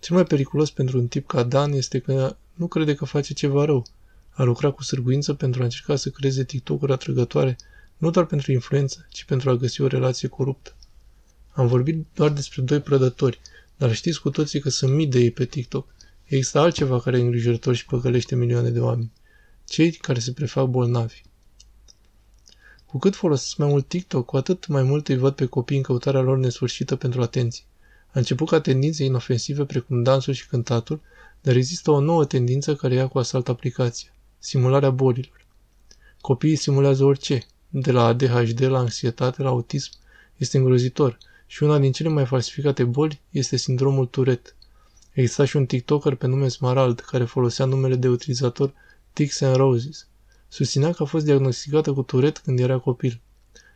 Cel 0.00 0.14
mai 0.14 0.24
periculos 0.24 0.70
pentru 0.70 0.98
un 0.98 1.06
tip 1.06 1.26
ca 1.26 1.42
Dan 1.42 1.72
este 1.72 1.98
că 1.98 2.36
nu 2.54 2.66
crede 2.66 2.94
că 2.94 3.04
face 3.04 3.32
ceva 3.32 3.64
rău. 3.64 3.86
A 4.30 4.42
lucrat 4.42 4.74
cu 4.74 4.82
sârguință 4.82 5.34
pentru 5.34 5.60
a 5.60 5.64
încerca 5.64 5.96
să 5.96 6.10
creeze 6.10 6.44
TikTok-uri 6.44 6.92
atrăgătoare, 6.92 7.56
nu 7.96 8.10
doar 8.10 8.26
pentru 8.26 8.52
influență, 8.52 9.06
ci 9.10 9.24
pentru 9.24 9.50
a 9.50 9.56
găsi 9.56 9.80
o 9.80 9.86
relație 9.86 10.28
coruptă. 10.28 10.74
Am 11.56 11.66
vorbit 11.66 12.06
doar 12.14 12.30
despre 12.30 12.62
doi 12.62 12.80
prădători, 12.80 13.40
dar 13.76 13.94
știți 13.94 14.20
cu 14.20 14.30
toții 14.30 14.60
că 14.60 14.68
sunt 14.68 14.92
mii 14.92 15.06
de 15.06 15.18
ei 15.18 15.30
pe 15.30 15.44
TikTok. 15.44 15.94
Există 16.24 16.58
altceva 16.58 17.00
care 17.00 17.18
e 17.18 17.20
îngrijorător 17.20 17.74
și 17.74 17.84
păcălește 17.84 18.34
milioane 18.34 18.70
de 18.70 18.80
oameni. 18.80 19.12
Cei 19.64 19.90
care 19.90 20.18
se 20.18 20.32
prefac 20.32 20.66
bolnavi. 20.66 21.22
Cu 22.86 22.98
cât 22.98 23.14
folosesc 23.14 23.56
mai 23.56 23.68
mult 23.68 23.88
TikTok, 23.88 24.26
cu 24.26 24.36
atât 24.36 24.66
mai 24.66 24.82
mult 24.82 25.08
îi 25.08 25.16
văd 25.16 25.34
pe 25.34 25.46
copii 25.46 25.76
în 25.76 25.82
căutarea 25.82 26.20
lor 26.20 26.38
nesfârșită 26.38 26.96
pentru 26.96 27.22
atenție. 27.22 27.64
A 28.06 28.18
început 28.18 28.48
ca 28.48 28.60
tendințe 28.60 29.04
inofensive 29.04 29.64
precum 29.64 30.02
dansul 30.02 30.32
și 30.32 30.46
cântatul, 30.48 31.00
dar 31.40 31.56
există 31.56 31.90
o 31.90 32.00
nouă 32.00 32.24
tendință 32.24 32.74
care 32.74 32.94
ia 32.94 33.06
cu 33.06 33.18
asalt 33.18 33.48
aplicația. 33.48 34.10
Simularea 34.38 34.90
bolilor. 34.90 35.46
Copiii 36.20 36.56
simulează 36.56 37.04
orice, 37.04 37.46
de 37.68 37.92
la 37.92 38.04
ADHD 38.04 38.60
la 38.60 38.78
anxietate 38.78 39.42
la 39.42 39.48
autism. 39.48 39.90
Este 40.36 40.56
îngrozitor 40.56 41.18
și 41.46 41.62
una 41.62 41.78
din 41.78 41.92
cele 41.92 42.08
mai 42.08 42.26
falsificate 42.26 42.84
boli 42.84 43.20
este 43.30 43.56
sindromul 43.56 44.06
Tourette. 44.06 44.50
Exista 45.12 45.44
și 45.44 45.56
un 45.56 45.66
TikToker 45.66 46.14
pe 46.14 46.26
nume 46.26 46.48
Smarald 46.48 47.00
care 47.00 47.24
folosea 47.24 47.64
numele 47.64 47.96
de 47.96 48.08
utilizator 48.08 48.72
Tix 49.12 49.40
and 49.40 49.56
Roses. 49.56 50.06
Susținea 50.48 50.92
că 50.92 51.02
a 51.02 51.06
fost 51.06 51.24
diagnosticată 51.24 51.92
cu 51.92 52.02
Tourette 52.02 52.40
când 52.44 52.58
era 52.58 52.78
copil. 52.78 53.20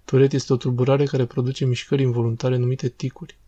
Tourette 0.05 0.37
este 0.37 0.53
o 0.53 0.57
tulburare 0.57 1.05
care 1.05 1.25
produce 1.25 1.65
mișcări 1.65 2.03
involuntare 2.03 2.57
numite 2.57 2.89
ticuri. 2.89 3.39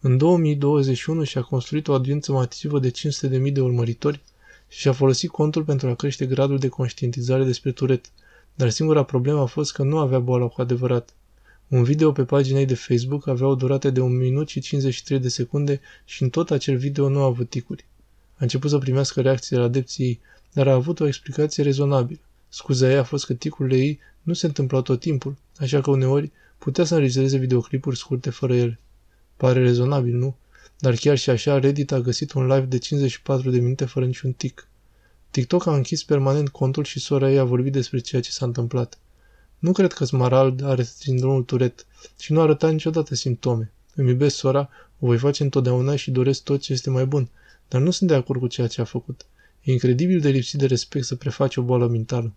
În 0.00 0.16
2021 0.16 1.24
și-a 1.24 1.42
construit 1.42 1.88
o 1.88 1.92
audiență 1.92 2.32
masivă 2.32 2.78
de 2.78 2.90
500.000 2.90 3.52
de 3.52 3.60
urmăritori 3.60 4.20
și 4.68 4.78
și-a 4.78 4.92
folosit 4.92 5.30
contul 5.30 5.64
pentru 5.64 5.88
a 5.88 5.94
crește 5.94 6.26
gradul 6.26 6.58
de 6.58 6.68
conștientizare 6.68 7.44
despre 7.44 7.72
Tourette, 7.72 8.08
dar 8.54 8.70
singura 8.70 9.02
problemă 9.02 9.40
a 9.40 9.44
fost 9.44 9.72
că 9.72 9.82
nu 9.82 9.98
avea 9.98 10.18
boala 10.18 10.46
cu 10.46 10.60
adevărat. 10.60 11.14
Un 11.68 11.82
video 11.82 12.12
pe 12.12 12.24
pagina 12.24 12.58
ei 12.58 12.66
de 12.66 12.74
Facebook 12.74 13.26
avea 13.26 13.46
o 13.46 13.54
durată 13.54 13.90
de 13.90 14.00
1 14.00 14.14
minut 14.14 14.48
și 14.48 14.60
53 14.60 15.18
de 15.18 15.28
secunde 15.28 15.80
și 16.04 16.22
în 16.22 16.30
tot 16.30 16.50
acel 16.50 16.76
video 16.76 17.08
nu 17.08 17.20
a 17.20 17.24
avut 17.24 17.50
ticuri. 17.50 17.84
A 18.32 18.38
început 18.38 18.70
să 18.70 18.78
primească 18.78 19.20
reacții 19.20 19.50
de 19.50 19.56
la 19.56 19.64
adepții 19.64 20.04
ei, 20.04 20.20
dar 20.52 20.68
a 20.68 20.72
avut 20.72 21.00
o 21.00 21.06
explicație 21.06 21.62
rezonabilă. 21.62 22.20
Scuza 22.48 22.90
ei 22.90 22.96
a 22.96 23.02
fost 23.02 23.26
că 23.26 23.34
ticurile 23.34 23.76
ei 23.76 23.98
nu 24.22 24.32
se 24.32 24.46
întâmplau 24.46 24.82
tot 24.82 25.00
timpul, 25.00 25.36
așa 25.58 25.80
că 25.80 25.90
uneori 25.90 26.30
putea 26.58 26.84
să 26.84 26.94
înregistreze 26.94 27.36
videoclipuri 27.36 27.96
scurte 27.96 28.30
fără 28.30 28.54
ele. 28.54 28.78
Pare 29.36 29.60
rezonabil, 29.60 30.14
nu? 30.14 30.36
Dar 30.78 30.94
chiar 30.94 31.18
și 31.18 31.30
așa, 31.30 31.58
Reddit 31.58 31.92
a 31.92 32.00
găsit 32.00 32.32
un 32.32 32.46
live 32.46 32.66
de 32.66 32.78
54 32.78 33.50
de 33.50 33.58
minute 33.58 33.84
fără 33.84 34.06
niciun 34.06 34.32
tic. 34.32 34.68
TikTok 35.30 35.66
a 35.66 35.74
închis 35.74 36.04
permanent 36.04 36.48
contul 36.48 36.84
și 36.84 37.00
sora 37.00 37.30
ei 37.30 37.38
a 37.38 37.44
vorbit 37.44 37.72
despre 37.72 37.98
ceea 37.98 38.22
ce 38.22 38.30
s-a 38.30 38.46
întâmplat. 38.46 38.98
Nu 39.58 39.72
cred 39.72 39.92
că 39.92 40.04
Smarald 40.04 40.62
are 40.62 40.82
sindromul 40.82 41.42
Turet 41.42 41.86
și 42.18 42.32
nu 42.32 42.40
a 42.40 42.42
arătat 42.42 42.72
niciodată 42.72 43.14
simptome. 43.14 43.72
Îmi 43.94 44.08
iubesc 44.08 44.36
sora, 44.36 44.68
o 44.98 45.06
voi 45.06 45.18
face 45.18 45.42
întotdeauna 45.42 45.96
și 45.96 46.10
doresc 46.10 46.42
tot 46.42 46.60
ce 46.60 46.72
este 46.72 46.90
mai 46.90 47.06
bun, 47.06 47.28
dar 47.68 47.80
nu 47.80 47.90
sunt 47.90 48.08
de 48.08 48.14
acord 48.14 48.40
cu 48.40 48.46
ceea 48.46 48.66
ce 48.66 48.80
a 48.80 48.84
făcut. 48.84 49.26
E 49.62 49.72
incredibil 49.72 50.20
de 50.20 50.28
lipsit 50.28 50.58
de 50.58 50.66
respect 50.66 51.04
să 51.04 51.14
prefaci 51.14 51.56
o 51.56 51.62
boală 51.62 51.86
mentală. 51.86 52.32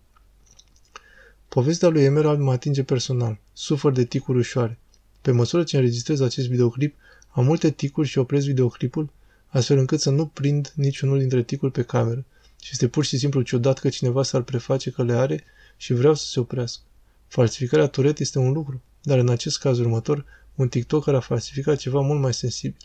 Povestea 1.48 1.88
lui 1.88 2.02
Emerald 2.02 2.40
mă 2.40 2.52
atinge 2.52 2.82
personal. 2.82 3.38
Sufăr 3.52 3.92
de 3.92 4.04
ticuri 4.04 4.38
ușoare. 4.38 4.78
Pe 5.20 5.30
măsură 5.30 5.62
ce 5.62 5.76
înregistrez 5.76 6.20
acest 6.20 6.48
videoclip, 6.48 6.94
am 7.28 7.44
multe 7.44 7.70
ticuri 7.70 8.08
și 8.08 8.18
opresc 8.18 8.46
videoclipul, 8.46 9.10
astfel 9.46 9.78
încât 9.78 10.00
să 10.00 10.10
nu 10.10 10.26
prind 10.26 10.72
niciunul 10.76 11.18
dintre 11.18 11.42
ticuri 11.42 11.72
pe 11.72 11.82
cameră. 11.82 12.24
Și 12.62 12.68
este 12.72 12.88
pur 12.88 13.04
și 13.04 13.18
simplu 13.18 13.42
ciudat 13.42 13.78
că 13.78 13.88
cineva 13.88 14.22
s-ar 14.22 14.42
preface 14.42 14.90
că 14.90 15.02
le 15.02 15.12
are 15.12 15.44
și 15.76 15.92
vreau 15.92 16.14
să 16.14 16.26
se 16.26 16.40
oprească. 16.40 16.82
Falsificarea 17.30 17.86
Turet 17.86 18.18
este 18.18 18.38
un 18.38 18.52
lucru, 18.52 18.82
dar 19.02 19.18
în 19.18 19.28
acest 19.28 19.58
caz 19.58 19.78
următor, 19.78 20.24
un 20.54 20.68
TikToker 20.68 21.14
a 21.14 21.20
falsificat 21.20 21.76
ceva 21.76 22.00
mult 22.00 22.20
mai 22.20 22.34
sensibil. 22.34 22.80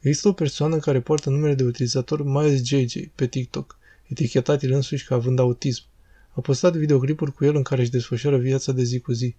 Există 0.00 0.28
o 0.28 0.32
persoană 0.32 0.78
care 0.78 1.00
poartă 1.00 1.30
numele 1.30 1.54
de 1.54 1.64
utilizator 1.64 2.24
Miles 2.24 2.64
JJ 2.64 2.94
pe 3.14 3.26
TikTok, 3.26 3.78
etichetat 4.06 4.62
el 4.62 4.72
însuși 4.72 5.06
ca 5.06 5.14
având 5.14 5.38
autism. 5.38 5.84
A 6.32 6.40
postat 6.40 6.76
videoclipuri 6.76 7.32
cu 7.32 7.44
el 7.44 7.56
în 7.56 7.62
care 7.62 7.80
își 7.80 7.90
desfășoară 7.90 8.36
viața 8.36 8.72
de 8.72 8.82
zi 8.82 9.00
cu 9.00 9.12
zi. 9.12 9.34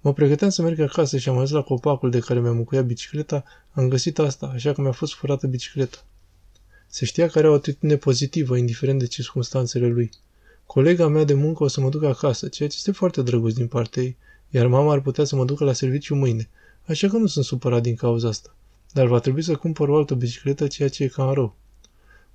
Mă 0.00 0.12
pregăteam 0.12 0.50
să 0.50 0.62
merg 0.62 0.78
acasă 0.80 1.18
și 1.18 1.28
am 1.28 1.34
ajuns 1.34 1.50
la 1.50 1.62
copacul 1.62 2.10
de 2.10 2.18
care 2.18 2.40
mi-am 2.40 2.56
mucuiat 2.56 2.86
bicicleta, 2.86 3.44
am 3.72 3.88
găsit 3.88 4.18
asta, 4.18 4.46
așa 4.46 4.72
că 4.72 4.80
mi-a 4.80 4.92
fost 4.92 5.14
furată 5.14 5.46
bicicleta. 5.46 6.04
Se 6.88 7.04
știa 7.04 7.28
că 7.28 7.38
are 7.38 7.48
o 7.48 7.54
atitudine 7.54 7.96
pozitivă, 7.96 8.56
indiferent 8.56 8.98
de 8.98 9.06
circunstanțele 9.06 9.86
lui. 9.86 10.10
Colega 10.72 11.08
mea 11.08 11.24
de 11.24 11.34
muncă 11.34 11.62
o 11.62 11.68
să 11.68 11.80
mă 11.80 11.88
ducă 11.88 12.06
acasă, 12.06 12.48
ceea 12.48 12.68
ce 12.68 12.74
este 12.78 12.92
foarte 12.92 13.22
drăguț 13.22 13.54
din 13.54 13.66
partea 13.66 14.02
ei, 14.02 14.16
iar 14.50 14.66
mama 14.66 14.92
ar 14.92 15.00
putea 15.00 15.24
să 15.24 15.36
mă 15.36 15.44
ducă 15.44 15.64
la 15.64 15.72
serviciu 15.72 16.14
mâine, 16.14 16.48
așa 16.86 17.08
că 17.08 17.16
nu 17.16 17.26
sunt 17.26 17.44
supărat 17.44 17.82
din 17.82 17.94
cauza 17.94 18.28
asta. 18.28 18.54
Dar 18.92 19.06
va 19.06 19.18
trebui 19.18 19.42
să 19.42 19.54
cumpăr 19.54 19.88
o 19.88 19.96
altă 19.96 20.14
bicicletă, 20.14 20.66
ceea 20.66 20.88
ce 20.88 21.02
e 21.02 21.06
cam 21.06 21.32
rău. 21.32 21.56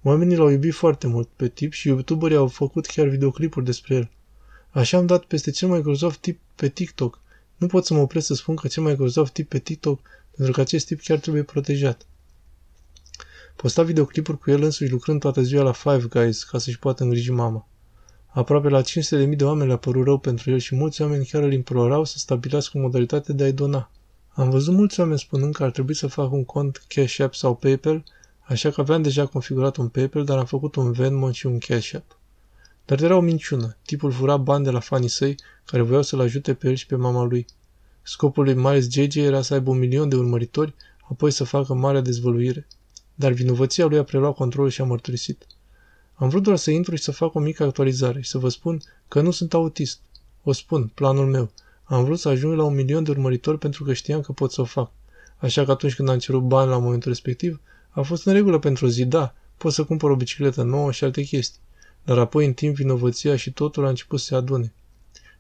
Oamenii 0.01 0.35
l-au 0.35 0.49
iubit 0.49 0.73
foarte 0.73 1.07
mult 1.07 1.27
pe 1.35 1.47
tip 1.47 1.71
și 1.71 1.87
youtuberii 1.87 2.37
au 2.37 2.47
făcut 2.47 2.85
chiar 2.85 3.07
videoclipuri 3.07 3.65
despre 3.65 3.95
el. 3.95 4.09
Așa 4.69 4.97
am 4.97 5.05
dat 5.05 5.23
peste 5.23 5.51
cel 5.51 5.67
mai 5.67 5.81
grozov 5.81 6.15
tip 6.15 6.39
pe 6.55 6.69
TikTok. 6.69 7.21
Nu 7.55 7.67
pot 7.67 7.85
să 7.85 7.93
mă 7.93 7.99
opresc 7.99 8.25
să 8.25 8.33
spun 8.33 8.55
că 8.55 8.67
cel 8.67 8.83
mai 8.83 8.95
grozav 8.95 9.29
tip 9.29 9.49
pe 9.49 9.59
TikTok, 9.59 9.99
pentru 10.35 10.53
că 10.53 10.61
acest 10.61 10.85
tip 10.85 11.01
chiar 11.01 11.17
trebuie 11.17 11.43
protejat. 11.43 12.05
Posta 13.55 13.83
videoclipuri 13.83 14.37
cu 14.37 14.51
el 14.51 14.61
însuși 14.63 14.91
lucrând 14.91 15.19
toată 15.19 15.41
ziua 15.41 15.63
la 15.63 15.71
Five 15.71 16.05
Guys 16.09 16.43
ca 16.43 16.57
să-și 16.57 16.79
poată 16.79 17.03
îngriji 17.03 17.31
mama. 17.31 17.67
Aproape 18.27 18.69
la 18.69 18.81
500.000 18.81 19.35
de 19.35 19.43
oameni 19.43 19.67
le-a 19.67 19.77
părut 19.77 20.03
rău 20.03 20.17
pentru 20.17 20.51
el 20.51 20.57
și 20.57 20.75
mulți 20.75 21.01
oameni 21.01 21.25
chiar 21.25 21.43
îl 21.43 21.53
implorau 21.53 22.03
să 22.03 22.17
stabilească 22.17 22.77
o 22.77 22.81
modalitate 22.81 23.33
de 23.33 23.43
a-i 23.43 23.51
dona. 23.51 23.91
Am 24.29 24.49
văzut 24.49 24.73
mulți 24.73 24.99
oameni 24.99 25.19
spunând 25.19 25.53
că 25.53 25.63
ar 25.63 25.71
trebui 25.71 25.93
să 25.93 26.07
fac 26.07 26.31
un 26.31 26.45
cont 26.45 26.83
Cash 26.87 27.19
App 27.19 27.33
sau 27.33 27.55
PayPal, 27.55 28.03
așa 28.39 28.69
că 28.69 28.81
aveam 28.81 29.01
deja 29.01 29.25
configurat 29.25 29.75
un 29.75 29.87
PayPal, 29.87 30.25
dar 30.25 30.37
am 30.37 30.45
făcut 30.45 30.75
un 30.75 30.91
Venmo 30.91 31.31
și 31.31 31.45
un 31.45 31.57
Cash 31.57 31.93
App. 31.93 32.19
Dar 32.85 33.01
era 33.01 33.15
o 33.15 33.19
minciună. 33.19 33.77
Tipul 33.85 34.11
fura 34.11 34.37
bani 34.37 34.63
de 34.63 34.69
la 34.69 34.79
fanii 34.79 35.07
săi, 35.07 35.35
care 35.65 35.81
voiau 35.81 36.01
să-l 36.01 36.19
ajute 36.19 36.53
pe 36.53 36.67
el 36.67 36.75
și 36.75 36.85
pe 36.85 36.95
mama 36.95 37.23
lui. 37.23 37.45
Scopul 38.01 38.43
lui 38.43 38.53
Miles 38.53 38.87
JJ 38.89 39.15
era 39.15 39.41
să 39.41 39.53
aibă 39.53 39.69
un 39.69 39.77
milion 39.77 40.09
de 40.09 40.15
urmăritori, 40.15 40.75
apoi 41.09 41.31
să 41.31 41.43
facă 41.43 41.73
marea 41.73 42.01
dezvăluire. 42.01 42.67
Dar 43.15 43.31
vinovăția 43.31 43.85
lui 43.85 43.97
a 43.97 44.03
preluat 44.03 44.35
controlul 44.35 44.69
și 44.69 44.81
a 44.81 44.83
mărturisit. 44.83 45.45
Am 46.19 46.29
vrut 46.29 46.43
doar 46.43 46.57
să 46.57 46.71
intru 46.71 46.95
și 46.95 47.03
să 47.03 47.11
fac 47.11 47.35
o 47.35 47.39
mică 47.39 47.63
actualizare 47.63 48.21
și 48.21 48.29
să 48.29 48.37
vă 48.37 48.49
spun 48.49 48.81
că 49.07 49.21
nu 49.21 49.31
sunt 49.31 49.53
autist. 49.53 49.99
O 50.43 50.51
spun, 50.51 50.91
planul 50.93 51.25
meu. 51.25 51.51
Am 51.83 52.03
vrut 52.03 52.19
să 52.19 52.29
ajung 52.29 52.57
la 52.57 52.63
un 52.63 52.75
milion 52.75 53.03
de 53.03 53.11
urmăritori 53.11 53.57
pentru 53.57 53.83
că 53.83 53.93
știam 53.93 54.21
că 54.21 54.31
pot 54.31 54.51
să 54.51 54.61
o 54.61 54.65
fac. 54.65 54.91
Așa 55.37 55.65
că 55.65 55.71
atunci 55.71 55.95
când 55.95 56.09
am 56.09 56.17
cerut 56.19 56.41
bani 56.41 56.69
la 56.69 56.77
momentul 56.77 57.11
respectiv, 57.11 57.59
a 57.89 58.01
fost 58.01 58.25
în 58.25 58.33
regulă 58.33 58.59
pentru 58.59 58.85
o 58.85 58.89
zi, 58.89 59.05
da, 59.05 59.33
pot 59.57 59.73
să 59.73 59.83
cumpăr 59.83 60.09
o 60.09 60.15
bicicletă 60.15 60.63
nouă 60.63 60.91
și 60.91 61.03
alte 61.03 61.21
chestii. 61.21 61.59
Dar 62.03 62.17
apoi, 62.17 62.45
în 62.45 62.53
timp, 62.53 62.75
vinovăția 62.75 63.35
și 63.35 63.51
totul 63.51 63.85
a 63.85 63.89
început 63.89 64.19
să 64.19 64.25
se 64.25 64.35
adune. 64.35 64.73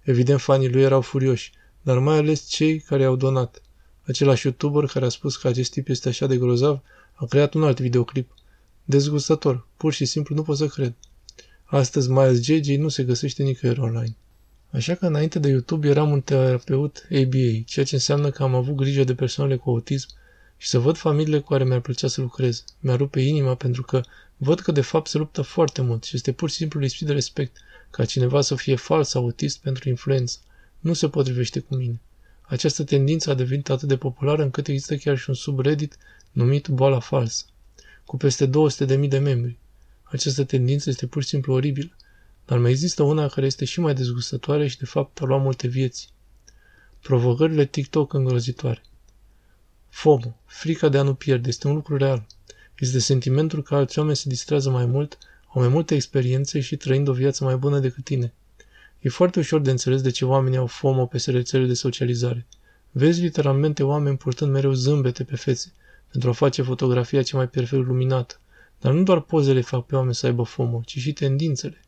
Evident, 0.01 0.39
fanii 0.39 0.69
lui 0.69 0.81
erau 0.81 1.01
furioși, 1.01 1.51
dar 1.81 1.99
mai 1.99 2.17
ales 2.17 2.47
cei 2.47 2.79
care 2.79 3.03
au 3.03 3.15
donat. 3.15 3.61
Același 4.05 4.45
youtuber 4.45 4.85
care 4.85 5.05
a 5.05 5.09
spus 5.09 5.35
că 5.35 5.47
acest 5.47 5.71
tip 5.71 5.87
este 5.87 6.09
așa 6.09 6.27
de 6.27 6.37
grozav 6.37 6.79
a 7.13 7.25
creat 7.25 7.53
un 7.53 7.63
alt 7.63 7.79
videoclip. 7.79 8.31
Dezgustător, 8.89 9.67
pur 9.77 9.93
și 9.93 10.05
simplu 10.05 10.35
nu 10.35 10.41
pot 10.41 10.57
să 10.57 10.67
cred. 10.67 10.93
Astăzi 11.63 12.09
Miles 12.09 12.43
JJ 12.43 12.67
nu 12.67 12.89
se 12.89 13.03
găsește 13.03 13.43
nicăieri 13.43 13.79
online. 13.79 14.15
Așa 14.71 14.95
că 14.95 15.05
înainte 15.05 15.39
de 15.39 15.49
YouTube 15.49 15.87
eram 15.87 16.11
un 16.11 16.21
terapeut 16.21 17.07
ABA, 17.11 17.63
ceea 17.65 17.85
ce 17.85 17.95
înseamnă 17.95 18.29
că 18.29 18.43
am 18.43 18.55
avut 18.55 18.75
grijă 18.75 19.03
de 19.03 19.15
persoanele 19.15 19.57
cu 19.57 19.69
autism 19.69 20.07
și 20.57 20.67
să 20.67 20.79
văd 20.79 20.97
familiile 20.97 21.39
cu 21.39 21.47
care 21.47 21.63
mi-ar 21.63 21.79
plăcea 21.79 22.07
să 22.07 22.21
lucrez. 22.21 22.63
Mi-a 22.79 22.95
rupe 22.95 23.19
inima 23.19 23.55
pentru 23.55 23.83
că 23.83 24.01
văd 24.37 24.59
că 24.59 24.71
de 24.71 24.81
fapt 24.81 25.07
se 25.07 25.17
luptă 25.17 25.41
foarte 25.41 25.81
mult 25.81 26.03
și 26.03 26.15
este 26.15 26.31
pur 26.31 26.49
și 26.49 26.55
simplu 26.55 26.79
lipsit 26.79 27.07
de 27.07 27.13
respect 27.13 27.57
ca 27.89 28.05
cineva 28.05 28.41
să 28.41 28.55
fie 28.55 28.75
fals 28.75 29.13
autist 29.13 29.59
pentru 29.59 29.89
influență. 29.89 30.37
Nu 30.79 30.93
se 30.93 31.09
potrivește 31.09 31.59
cu 31.59 31.75
mine. 31.75 32.01
Această 32.41 32.83
tendință 32.83 33.29
a 33.29 33.33
devenit 33.33 33.69
atât 33.69 33.87
de 33.87 33.97
populară 33.97 34.43
încât 34.43 34.67
există 34.67 34.95
chiar 34.95 35.17
și 35.17 35.29
un 35.29 35.35
subreddit 35.35 35.97
numit 36.31 36.67
boala 36.67 36.99
falsă, 36.99 37.45
cu 38.07 38.17
peste 38.17 38.49
200.000 38.49 39.07
de 39.07 39.17
membri. 39.17 39.57
Această 40.03 40.43
tendință 40.43 40.89
este 40.89 41.07
pur 41.07 41.21
și 41.21 41.27
simplu 41.27 41.53
oribilă, 41.53 41.95
dar 42.45 42.57
mai 42.57 42.71
există 42.71 43.03
una 43.03 43.27
care 43.27 43.45
este 43.45 43.65
și 43.65 43.79
mai 43.79 43.93
dezgustătoare 43.93 44.67
și 44.67 44.77
de 44.77 44.85
fapt 44.85 45.21
a 45.21 45.25
luat 45.25 45.41
multe 45.41 45.67
vieți. 45.67 46.09
Provocările 47.01 47.65
TikTok 47.65 48.13
îngrozitoare. 48.13 48.81
FOMO, 49.89 50.37
frica 50.45 50.89
de 50.89 50.97
a 50.97 51.01
nu 51.01 51.13
pierde, 51.13 51.47
este 51.47 51.67
un 51.67 51.73
lucru 51.73 51.97
real. 51.97 52.25
Este 52.79 52.99
sentimentul 52.99 53.63
că 53.63 53.75
alți 53.75 53.99
oameni 53.99 54.15
se 54.17 54.29
distrează 54.29 54.69
mai 54.69 54.85
mult, 54.85 55.17
au 55.53 55.61
mai 55.61 55.69
multe 55.69 55.95
experiențe 55.95 56.59
și 56.59 56.75
trăind 56.75 57.07
o 57.07 57.13
viață 57.13 57.43
mai 57.43 57.55
bună 57.55 57.79
decât 57.79 58.03
tine. 58.03 58.33
E 58.99 59.09
foarte 59.09 59.39
ușor 59.39 59.61
de 59.61 59.71
înțeles 59.71 60.01
de 60.01 60.11
ce 60.11 60.25
oamenii 60.25 60.57
au 60.57 60.67
FOMO 60.67 61.05
pe 61.05 61.23
rețelele 61.25 61.67
de 61.67 61.73
socializare. 61.73 62.45
Vezi 62.91 63.21
literalmente 63.21 63.83
oameni 63.83 64.17
purtând 64.17 64.51
mereu 64.51 64.73
zâmbete 64.73 65.23
pe 65.23 65.35
fețe, 65.35 65.73
pentru 66.11 66.29
a 66.29 66.33
face 66.33 66.61
fotografia 66.61 67.21
cea 67.21 67.37
mai 67.37 67.47
perfect 67.47 67.85
luminată. 67.85 68.39
Dar 68.79 68.93
nu 68.93 69.03
doar 69.03 69.21
pozele 69.21 69.61
fac 69.61 69.85
pe 69.85 69.95
oameni 69.95 70.15
să 70.15 70.25
aibă 70.25 70.43
FOMO, 70.43 70.81
ci 70.85 70.97
și 70.97 71.13
tendințele. 71.13 71.81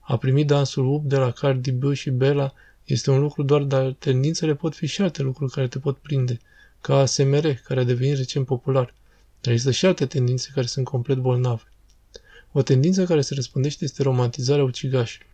A 0.00 0.16
primi 0.16 0.44
dansul 0.44 0.86
UP 0.86 1.04
de 1.04 1.16
la 1.16 1.30
Cardi 1.30 1.70
B 1.70 1.92
și 1.92 2.10
Bella 2.10 2.52
este 2.84 3.10
un 3.10 3.20
lucru 3.20 3.42
doar, 3.42 3.62
dar 3.62 3.92
tendințele 3.98 4.54
pot 4.54 4.74
fi 4.74 4.86
și 4.86 5.02
alte 5.02 5.22
lucruri 5.22 5.52
care 5.52 5.68
te 5.68 5.78
pot 5.78 5.98
prinde, 5.98 6.40
ca 6.80 6.96
ASMR, 6.98 7.60
care 7.64 7.80
a 7.80 7.84
devenit 7.84 8.16
recent 8.16 8.46
popular. 8.46 8.94
Dar 9.40 9.52
există 9.52 9.70
și 9.72 9.86
alte 9.86 10.06
tendințe 10.06 10.50
care 10.54 10.66
sunt 10.66 10.84
complet 10.84 11.16
bolnave. 11.16 11.62
O 12.52 12.62
tendință 12.62 13.04
care 13.04 13.20
se 13.20 13.34
răspândește 13.34 13.84
este 13.84 14.02
romantizarea 14.02 14.64
ucigașilor. 14.64 15.28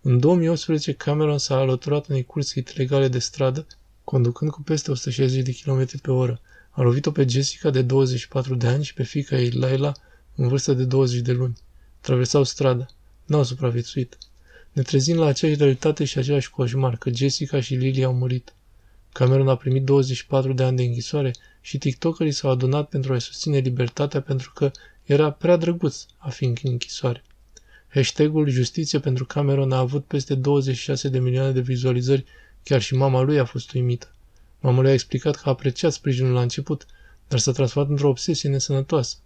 În 0.00 0.18
2018, 0.18 0.92
Cameron 0.92 1.38
s-a 1.38 1.56
alăturat 1.56 2.06
unei 2.06 2.24
curse 2.24 2.62
ilegale 2.74 3.08
de 3.08 3.18
stradă, 3.18 3.66
conducând 4.04 4.50
cu 4.50 4.62
peste 4.62 4.90
160 4.90 5.42
de 5.42 5.52
km 5.52 6.00
pe 6.00 6.10
oră. 6.10 6.40
A 6.80 6.82
lovit-o 6.82 7.10
pe 7.10 7.26
Jessica 7.28 7.70
de 7.70 7.82
24 7.82 8.54
de 8.54 8.66
ani 8.66 8.84
și 8.84 8.94
pe 8.94 9.02
fica 9.02 9.36
ei, 9.36 9.50
Laila, 9.50 9.92
în 10.34 10.48
vârstă 10.48 10.72
de 10.72 10.84
20 10.84 11.20
de 11.20 11.32
luni. 11.32 11.56
Traversau 12.00 12.42
strada. 12.42 12.86
N-au 13.24 13.42
supraviețuit. 13.42 14.18
Ne 14.72 14.82
trezim 14.82 15.16
la 15.16 15.26
aceeași 15.26 15.58
realitate 15.58 16.04
și 16.04 16.18
același 16.18 16.50
coșmar, 16.50 16.96
că 16.96 17.10
Jessica 17.10 17.60
și 17.60 17.74
Lily 17.74 18.04
au 18.04 18.14
murit. 18.14 18.54
Cameron 19.12 19.48
a 19.48 19.56
primit 19.56 19.84
24 19.84 20.52
de 20.52 20.62
ani 20.62 20.76
de 20.76 20.82
închisoare 20.82 21.34
și 21.60 21.78
tiktokerii 21.78 22.32
s-au 22.32 22.50
adunat 22.50 22.88
pentru 22.88 23.12
a-i 23.12 23.20
susține 23.20 23.58
libertatea 23.58 24.20
pentru 24.20 24.52
că 24.54 24.70
era 25.04 25.30
prea 25.30 25.56
drăguț 25.56 26.04
a 26.16 26.28
fi 26.28 26.44
în 26.44 26.54
închisoare. 26.62 27.24
Hashtagul 27.88 28.48
Justiție 28.48 28.98
pentru 28.98 29.24
Cameron 29.26 29.72
a 29.72 29.78
avut 29.78 30.04
peste 30.04 30.34
26 30.34 31.08
de 31.08 31.18
milioane 31.18 31.52
de 31.52 31.60
vizualizări, 31.60 32.24
chiar 32.62 32.80
și 32.80 32.94
mama 32.94 33.20
lui 33.20 33.38
a 33.38 33.44
fost 33.44 33.72
uimită. 33.72 34.14
Mama 34.60 34.80
lui 34.80 34.90
a 34.90 34.92
explicat 34.92 35.36
că 35.36 35.42
a 35.44 35.50
apreciat 35.50 35.92
sprijinul 35.92 36.32
la 36.32 36.40
început, 36.40 36.86
dar 37.28 37.38
s-a 37.38 37.52
transformat 37.52 37.90
într-o 37.90 38.08
obsesie 38.08 38.48
nesănătoasă. 38.48 39.16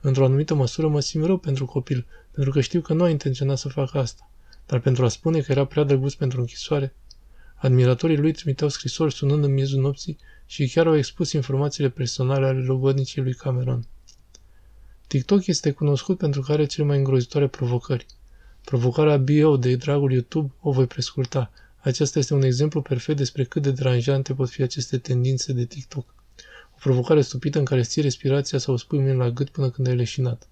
Într-o 0.00 0.24
anumită 0.24 0.54
măsură 0.54 0.88
mă 0.88 1.00
simt 1.00 1.24
rău 1.24 1.36
pentru 1.36 1.66
copil, 1.66 2.06
pentru 2.30 2.52
că 2.52 2.60
știu 2.60 2.80
că 2.80 2.92
nu 2.92 3.02
a 3.02 3.08
intenționat 3.08 3.58
să 3.58 3.68
facă 3.68 3.98
asta. 3.98 4.30
Dar 4.66 4.80
pentru 4.80 5.04
a 5.04 5.08
spune 5.08 5.40
că 5.40 5.52
era 5.52 5.64
prea 5.64 5.82
drăguț 5.84 6.12
pentru 6.12 6.40
închisoare, 6.40 6.94
admiratorii 7.54 8.16
lui 8.16 8.32
trimiteau 8.32 8.70
scrisori 8.70 9.14
sunând 9.14 9.44
în 9.44 9.52
miezul 9.52 9.80
nopții 9.80 10.18
și 10.46 10.68
chiar 10.68 10.86
au 10.86 10.96
expus 10.96 11.32
informațiile 11.32 11.88
personale 11.88 12.46
ale 12.46 12.60
logodnicii 12.60 13.22
lui 13.22 13.34
Cameron. 13.34 13.86
TikTok 15.06 15.46
este 15.46 15.70
cunoscut 15.70 16.18
pentru 16.18 16.40
că 16.40 16.52
are 16.52 16.64
cele 16.64 16.86
mai 16.86 16.96
îngrozitoare 16.96 17.46
provocări. 17.46 18.06
Provocarea 18.64 19.16
BO 19.16 19.56
de 19.56 19.76
dragul 19.76 20.12
YouTube 20.12 20.52
o 20.60 20.70
voi 20.70 20.86
prescurta. 20.86 21.50
Aceasta 21.84 22.18
este 22.18 22.34
un 22.34 22.42
exemplu 22.42 22.82
perfect 22.82 23.18
despre 23.18 23.44
cât 23.44 23.62
de 23.62 23.70
deranjante 23.70 24.34
pot 24.34 24.50
fi 24.50 24.62
aceste 24.62 24.98
tendințe 24.98 25.52
de 25.52 25.64
TikTok. 25.64 26.14
O 26.74 26.76
provocare 26.78 27.20
stupidă 27.20 27.58
în 27.58 27.64
care 27.64 27.82
ții 27.82 28.02
respirația 28.02 28.58
sau 28.58 28.76
spui 28.76 28.98
mine 28.98 29.12
la 29.12 29.30
gât 29.30 29.48
până 29.48 29.70
când 29.70 29.86
ai 29.86 29.96
leșinat. 29.96 30.48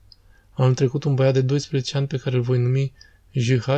Am 0.53 0.75
trecut 0.75 1.05
un 1.05 1.15
băiat 1.15 1.33
de 1.33 1.41
12 1.41 1.97
ani 1.97 2.07
pe 2.07 2.17
care 2.17 2.37
îl 2.37 2.43
voi 2.43 2.59
numi 2.59 2.93
JH, 3.33 3.69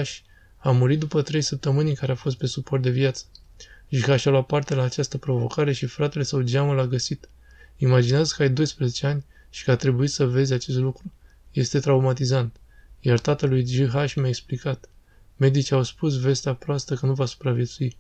a 0.57 0.71
murit 0.71 0.99
după 0.99 1.23
3 1.23 1.41
săptămâni 1.41 1.89
în 1.89 1.95
care 1.95 2.13
a 2.13 2.15
fost 2.15 2.37
pe 2.37 2.47
suport 2.47 2.83
de 2.83 2.91
viață. 2.91 3.25
JH 3.89 4.27
a 4.27 4.31
luat 4.31 4.47
parte 4.47 4.75
la 4.75 4.83
această 4.83 5.19
provocare 5.19 5.73
și 5.73 5.87
fratele 5.87 6.25
său 6.25 6.41
geamă 6.41 6.73
l-a 6.73 6.87
găsit. 6.87 7.29
Imaginează 7.77 8.35
că 8.37 8.43
ai 8.43 8.51
12 8.51 9.07
ani 9.07 9.25
și 9.51 9.65
că 9.65 9.71
a 9.71 9.77
trebuit 9.77 10.11
să 10.11 10.27
vezi 10.27 10.53
acest 10.53 10.79
lucru. 10.79 11.13
Este 11.51 11.79
traumatizant. 11.79 12.57
Iar 13.01 13.19
tatălui 13.19 13.65
GH 13.65 14.15
mi-a 14.15 14.29
explicat. 14.29 14.89
Medicii 15.37 15.77
au 15.77 15.83
spus 15.83 16.21
vestea 16.21 16.55
proastă 16.55 16.95
că 16.95 17.07
nu 17.07 17.13
va 17.13 17.25
supraviețui. 17.25 17.97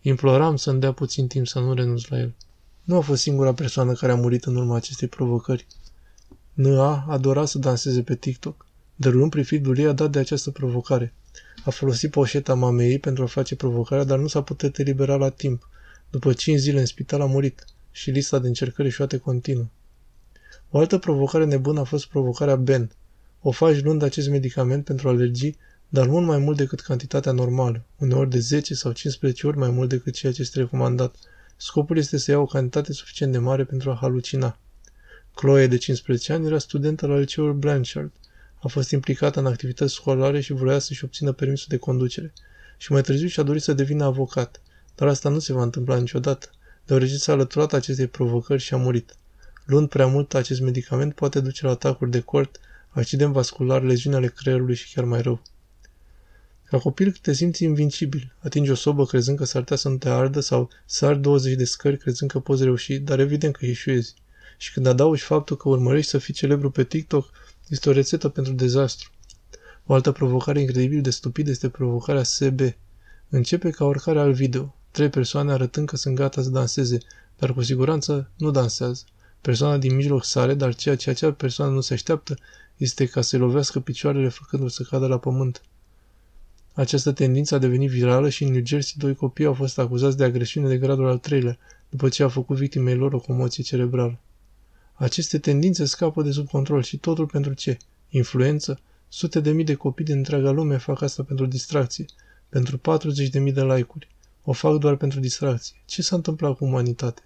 Imploram 0.00 0.56
să-mi 0.56 0.80
dea 0.80 0.92
puțin 0.92 1.26
timp 1.26 1.46
să 1.46 1.58
nu 1.58 1.74
renunț 1.74 2.06
la 2.06 2.18
el. 2.18 2.34
Nu 2.82 2.96
a 2.96 3.00
fost 3.00 3.22
singura 3.22 3.54
persoană 3.54 3.92
care 3.92 4.12
a 4.12 4.16
murit 4.16 4.44
în 4.44 4.56
urma 4.56 4.76
acestei 4.76 5.08
provocări. 5.08 5.66
N.A. 6.52 7.04
adora 7.08 7.44
să 7.44 7.58
danseze 7.58 8.02
pe 8.02 8.14
TikTok. 8.14 8.66
Dărulând 8.96 9.30
prifidul 9.30 9.78
ei 9.78 9.86
a 9.86 9.92
dat 9.92 10.10
de 10.10 10.18
această 10.18 10.50
provocare. 10.50 11.14
A 11.64 11.70
folosit 11.70 12.10
poșeta 12.10 12.54
mamei 12.54 12.90
ei 12.90 12.98
pentru 12.98 13.22
a 13.22 13.26
face 13.26 13.56
provocarea, 13.56 14.04
dar 14.04 14.18
nu 14.18 14.26
s-a 14.26 14.42
putut 14.42 14.78
elibera 14.78 15.16
la 15.16 15.28
timp. 15.28 15.68
După 16.10 16.32
5 16.32 16.58
zile 16.58 16.80
în 16.80 16.86
spital 16.86 17.20
a 17.20 17.26
murit 17.26 17.64
și 17.90 18.10
lista 18.10 18.38
de 18.38 18.46
încercări 18.46 18.90
șoate 18.90 19.18
continuă. 19.18 19.66
O 20.70 20.78
altă 20.78 20.98
provocare 20.98 21.44
nebună 21.44 21.80
a 21.80 21.84
fost 21.84 22.06
provocarea 22.06 22.56
Ben. 22.56 22.90
O 23.40 23.50
faci 23.50 23.82
luând 23.82 24.02
acest 24.02 24.28
medicament 24.28 24.84
pentru 24.84 25.08
alergii, 25.08 25.56
dar 25.88 26.06
mult 26.06 26.26
mai 26.26 26.38
mult 26.38 26.56
decât 26.56 26.80
cantitatea 26.80 27.32
normală, 27.32 27.84
uneori 27.96 28.30
de 28.30 28.38
10 28.38 28.74
sau 28.74 28.92
15 28.92 29.46
ori 29.46 29.58
mai 29.58 29.70
mult 29.70 29.88
decât 29.88 30.14
ceea 30.14 30.32
ce 30.32 30.40
este 30.40 30.58
recomandat. 30.58 31.16
Scopul 31.56 31.96
este 31.96 32.16
să 32.18 32.30
ia 32.30 32.38
o 32.38 32.46
cantitate 32.46 32.92
suficient 32.92 33.32
de 33.32 33.38
mare 33.38 33.64
pentru 33.64 33.90
a 33.90 33.98
halucina. 34.00 34.58
Chloe, 35.34 35.66
de 35.66 35.76
15 35.76 36.32
ani, 36.32 36.46
era 36.46 36.58
studentă 36.58 37.06
la 37.06 37.18
liceul 37.18 37.52
Blanchard. 37.52 38.12
A 38.62 38.68
fost 38.68 38.90
implicată 38.90 39.38
în 39.38 39.46
activități 39.46 39.94
școlare 39.94 40.40
și 40.40 40.52
vrea 40.52 40.78
să-și 40.78 41.04
obțină 41.04 41.32
permisul 41.32 41.66
de 41.68 41.76
conducere. 41.76 42.32
Și 42.76 42.92
mai 42.92 43.02
târziu 43.02 43.26
și-a 43.26 43.42
dorit 43.42 43.62
să 43.62 43.72
devină 43.72 44.04
avocat. 44.04 44.60
Dar 44.94 45.08
asta 45.08 45.28
nu 45.28 45.38
se 45.38 45.52
va 45.52 45.62
întâmpla 45.62 45.96
niciodată, 45.96 46.50
deoarece 46.86 47.16
s-a 47.16 47.32
alăturat 47.32 47.72
acestei 47.72 48.06
provocări 48.06 48.62
și 48.62 48.74
a 48.74 48.76
murit. 48.76 49.16
Luând 49.64 49.88
prea 49.88 50.06
mult 50.06 50.34
acest 50.34 50.60
medicament 50.60 51.14
poate 51.14 51.40
duce 51.40 51.64
la 51.64 51.70
atacuri 51.70 52.10
de 52.10 52.20
cort, 52.20 52.60
accident 52.88 53.32
vascular, 53.32 53.82
leziuni 53.82 54.16
ale 54.16 54.28
creierului 54.28 54.74
și 54.74 54.94
chiar 54.94 55.04
mai 55.04 55.22
rău. 55.22 55.42
Ca 56.68 56.78
copil 56.78 57.18
te 57.22 57.32
simți 57.32 57.64
invincibil. 57.64 58.34
Atingi 58.38 58.70
o 58.70 58.74
sobă 58.74 59.06
crezând 59.06 59.38
că 59.38 59.44
s-ar 59.44 59.62
putea 59.62 59.76
să 59.76 59.88
nu 59.88 59.96
te 59.96 60.08
ardă 60.08 60.40
sau 60.40 60.70
sar 60.86 61.14
20 61.14 61.56
de 61.56 61.64
scări 61.64 61.98
crezând 61.98 62.30
că 62.30 62.38
poți 62.38 62.62
reuși, 62.62 62.98
dar 62.98 63.18
evident 63.18 63.56
că 63.56 63.66
ieșuiezi. 63.66 64.14
Și 64.58 64.72
când 64.72 64.86
adaugi 64.86 65.22
faptul 65.22 65.56
că 65.56 65.68
urmărești 65.68 66.10
să 66.10 66.18
fii 66.18 66.34
celebru 66.34 66.70
pe 66.70 66.84
TikTok, 66.84 67.30
este 67.68 67.88
o 67.88 67.92
rețetă 67.92 68.28
pentru 68.28 68.52
dezastru. 68.52 69.10
O 69.86 69.94
altă 69.94 70.12
provocare 70.12 70.60
incredibil 70.60 71.02
de 71.02 71.10
stupidă 71.10 71.50
este 71.50 71.68
provocarea 71.68 72.22
SB. 72.22 72.60
Începe 73.28 73.70
ca 73.70 73.84
oricare 73.84 74.18
alt 74.18 74.34
video. 74.34 74.74
Trei 74.90 75.08
persoane 75.08 75.52
arătând 75.52 75.88
că 75.88 75.96
sunt 75.96 76.14
gata 76.14 76.42
să 76.42 76.48
danseze, 76.48 76.98
dar 77.38 77.52
cu 77.52 77.62
siguranță 77.62 78.30
nu 78.36 78.50
dansează. 78.50 79.04
Persoana 79.40 79.78
din 79.78 79.94
mijloc 79.94 80.24
sare, 80.24 80.54
dar 80.54 80.74
ceea 80.74 80.96
ce 80.96 81.10
acea 81.10 81.32
persoană 81.32 81.72
nu 81.72 81.80
se 81.80 81.94
așteaptă 81.94 82.36
este 82.76 83.06
ca 83.06 83.20
să 83.20 83.36
lovească 83.36 83.80
picioarele 83.80 84.28
făcându-l 84.28 84.68
să 84.68 84.82
cadă 84.82 85.06
la 85.06 85.18
pământ. 85.18 85.62
Această 86.76 87.12
tendință 87.12 87.54
a 87.54 87.58
devenit 87.58 87.90
virală 87.90 88.28
și 88.28 88.44
în 88.44 88.50
New 88.52 88.64
Jersey 88.64 88.94
doi 88.98 89.14
copii 89.14 89.44
au 89.44 89.54
fost 89.54 89.78
acuzați 89.78 90.16
de 90.16 90.24
agresiune 90.24 90.68
de 90.68 90.78
gradul 90.78 91.06
al 91.06 91.18
treilea, 91.18 91.58
după 91.88 92.08
ce 92.08 92.22
a 92.22 92.28
făcut 92.28 92.56
victimei 92.56 92.94
lor 92.94 93.12
o 93.12 93.18
comoție 93.18 93.62
cerebrală. 93.62 94.18
Aceste 94.94 95.38
tendințe 95.38 95.84
scapă 95.84 96.22
de 96.22 96.30
sub 96.30 96.48
control 96.48 96.82
și 96.82 96.96
totul 96.96 97.26
pentru 97.26 97.52
ce? 97.52 97.76
Influență? 98.08 98.80
Sute 99.08 99.40
de 99.40 99.50
mii 99.50 99.64
de 99.64 99.74
copii 99.74 100.04
din 100.04 100.16
întreaga 100.16 100.50
lume 100.50 100.76
fac 100.76 101.02
asta 101.02 101.22
pentru 101.22 101.46
distracție, 101.46 102.04
pentru 102.48 102.78
40 102.78 103.28
de 103.28 103.38
mii 103.38 103.52
de 103.52 103.62
like-uri. 103.62 104.08
O 104.44 104.52
fac 104.52 104.78
doar 104.78 104.96
pentru 104.96 105.20
distracție. 105.20 105.76
Ce 105.84 106.02
s-a 106.02 106.16
întâmplat 106.16 106.56
cu 106.56 106.64
umanitate? 106.64 107.22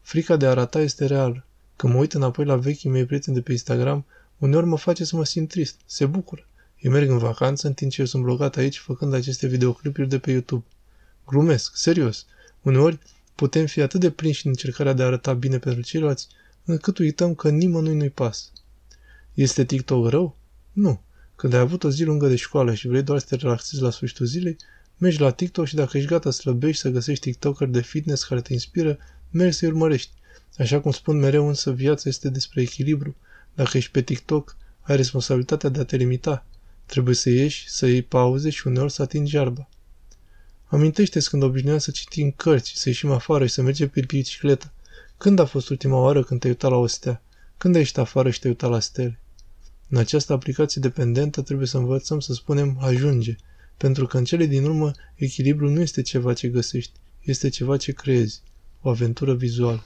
Frica 0.00 0.36
de 0.36 0.46
a 0.46 0.50
arata 0.50 0.80
este 0.80 1.06
reală. 1.06 1.44
Când 1.76 1.92
mă 1.92 1.98
uit 1.98 2.12
înapoi 2.12 2.44
la 2.44 2.56
vechii 2.56 2.90
mei 2.90 3.04
prieteni 3.04 3.36
de 3.36 3.42
pe 3.42 3.52
Instagram, 3.52 4.04
uneori 4.38 4.66
mă 4.66 4.76
face 4.76 5.04
să 5.04 5.16
mă 5.16 5.24
simt 5.24 5.48
trist. 5.48 5.80
Se 5.86 6.06
bucură. 6.06 6.46
Eu 6.84 6.90
merg 6.90 7.10
în 7.10 7.18
vacanță 7.18 7.66
în 7.66 7.72
timp 7.72 7.90
ce 7.90 8.00
eu 8.00 8.06
sunt 8.06 8.22
blocat 8.22 8.56
aici 8.56 8.78
făcând 8.78 9.14
aceste 9.14 9.46
videoclipuri 9.46 10.08
de 10.08 10.18
pe 10.18 10.30
YouTube. 10.30 10.64
Glumesc, 11.26 11.76
serios. 11.76 12.26
Uneori 12.62 12.98
putem 13.34 13.66
fi 13.66 13.80
atât 13.80 14.00
de 14.00 14.10
prinși 14.10 14.46
în 14.46 14.50
încercarea 14.50 14.92
de 14.92 15.02
a 15.02 15.06
arăta 15.06 15.32
bine 15.32 15.58
pentru 15.58 15.82
ceilalți, 15.82 16.28
încât 16.64 16.98
uităm 16.98 17.34
că 17.34 17.50
nimănui 17.50 17.94
nu-i 17.94 18.10
pas. 18.10 18.52
Este 19.34 19.64
TikTok 19.64 20.08
rău? 20.08 20.36
Nu. 20.72 21.00
Când 21.36 21.52
ai 21.52 21.58
avut 21.58 21.84
o 21.84 21.90
zi 21.90 22.04
lungă 22.04 22.28
de 22.28 22.36
școală 22.36 22.74
și 22.74 22.88
vrei 22.88 23.02
doar 23.02 23.18
să 23.18 23.26
te 23.28 23.36
relaxezi 23.36 23.82
la 23.82 23.90
sfârșitul 23.90 24.26
zilei, 24.26 24.56
mergi 24.96 25.20
la 25.20 25.30
TikTok 25.30 25.66
și 25.66 25.74
dacă 25.74 25.96
ești 25.96 26.08
gata 26.08 26.30
să 26.30 26.40
slăbești, 26.40 26.80
să 26.80 26.88
găsești 26.88 27.30
TikToker 27.30 27.68
de 27.68 27.80
fitness 27.80 28.24
care 28.24 28.40
te 28.40 28.52
inspiră, 28.52 28.98
mergi 29.30 29.56
să-i 29.56 29.68
urmărești. 29.68 30.12
Așa 30.58 30.80
cum 30.80 30.90
spun 30.90 31.18
mereu, 31.18 31.48
însă 31.48 31.72
viața 31.72 32.08
este 32.08 32.28
despre 32.28 32.60
echilibru. 32.60 33.16
Dacă 33.54 33.76
ești 33.76 33.90
pe 33.90 34.02
TikTok, 34.02 34.56
ai 34.80 34.96
responsabilitatea 34.96 35.68
de 35.68 35.80
a 35.80 35.84
te 35.84 35.96
limita. 35.96 36.46
Trebuie 36.86 37.14
să 37.14 37.30
ieși, 37.30 37.70
să 37.70 37.86
iei 37.86 38.02
pauze 38.02 38.50
și 38.50 38.66
uneori 38.66 38.92
să 38.92 39.02
atingi 39.02 39.34
iarba. 39.34 39.68
Amintește-ți 40.64 41.28
când 41.28 41.42
obișnuiam 41.42 41.78
să 41.78 41.90
citim 41.90 42.30
cărți, 42.30 42.72
să 42.74 42.88
ieșim 42.88 43.10
afară 43.10 43.46
și 43.46 43.52
să 43.52 43.62
mergem 43.62 43.88
pe 43.88 44.00
bicicletă. 44.06 44.72
Când 45.16 45.38
a 45.38 45.44
fost 45.44 45.68
ultima 45.68 45.98
oară 46.00 46.22
când 46.22 46.40
te-ai 46.40 46.52
uitat 46.52 46.70
la 46.70 46.76
o 46.76 46.86
stea? 46.86 47.22
Când 47.56 47.74
ai 47.74 47.80
ieșit 47.80 47.98
afară 47.98 48.30
și 48.30 48.40
te-ai 48.40 48.52
uitat 48.52 48.70
la 48.70 48.80
stele? 48.80 49.18
În 49.88 49.98
această 49.98 50.32
aplicație 50.32 50.80
dependentă 50.80 51.42
trebuie 51.42 51.66
să 51.66 51.76
învățăm 51.76 52.20
să 52.20 52.32
spunem 52.32 52.76
ajunge, 52.80 53.36
pentru 53.76 54.06
că 54.06 54.16
în 54.16 54.24
cele 54.24 54.46
din 54.46 54.64
urmă 54.64 54.90
echilibrul 55.14 55.70
nu 55.70 55.80
este 55.80 56.02
ceva 56.02 56.32
ce 56.32 56.48
găsești, 56.48 56.92
este 57.20 57.48
ceva 57.48 57.76
ce 57.76 57.92
creezi, 57.92 58.40
o 58.80 58.88
aventură 58.88 59.34
vizuală. 59.34 59.84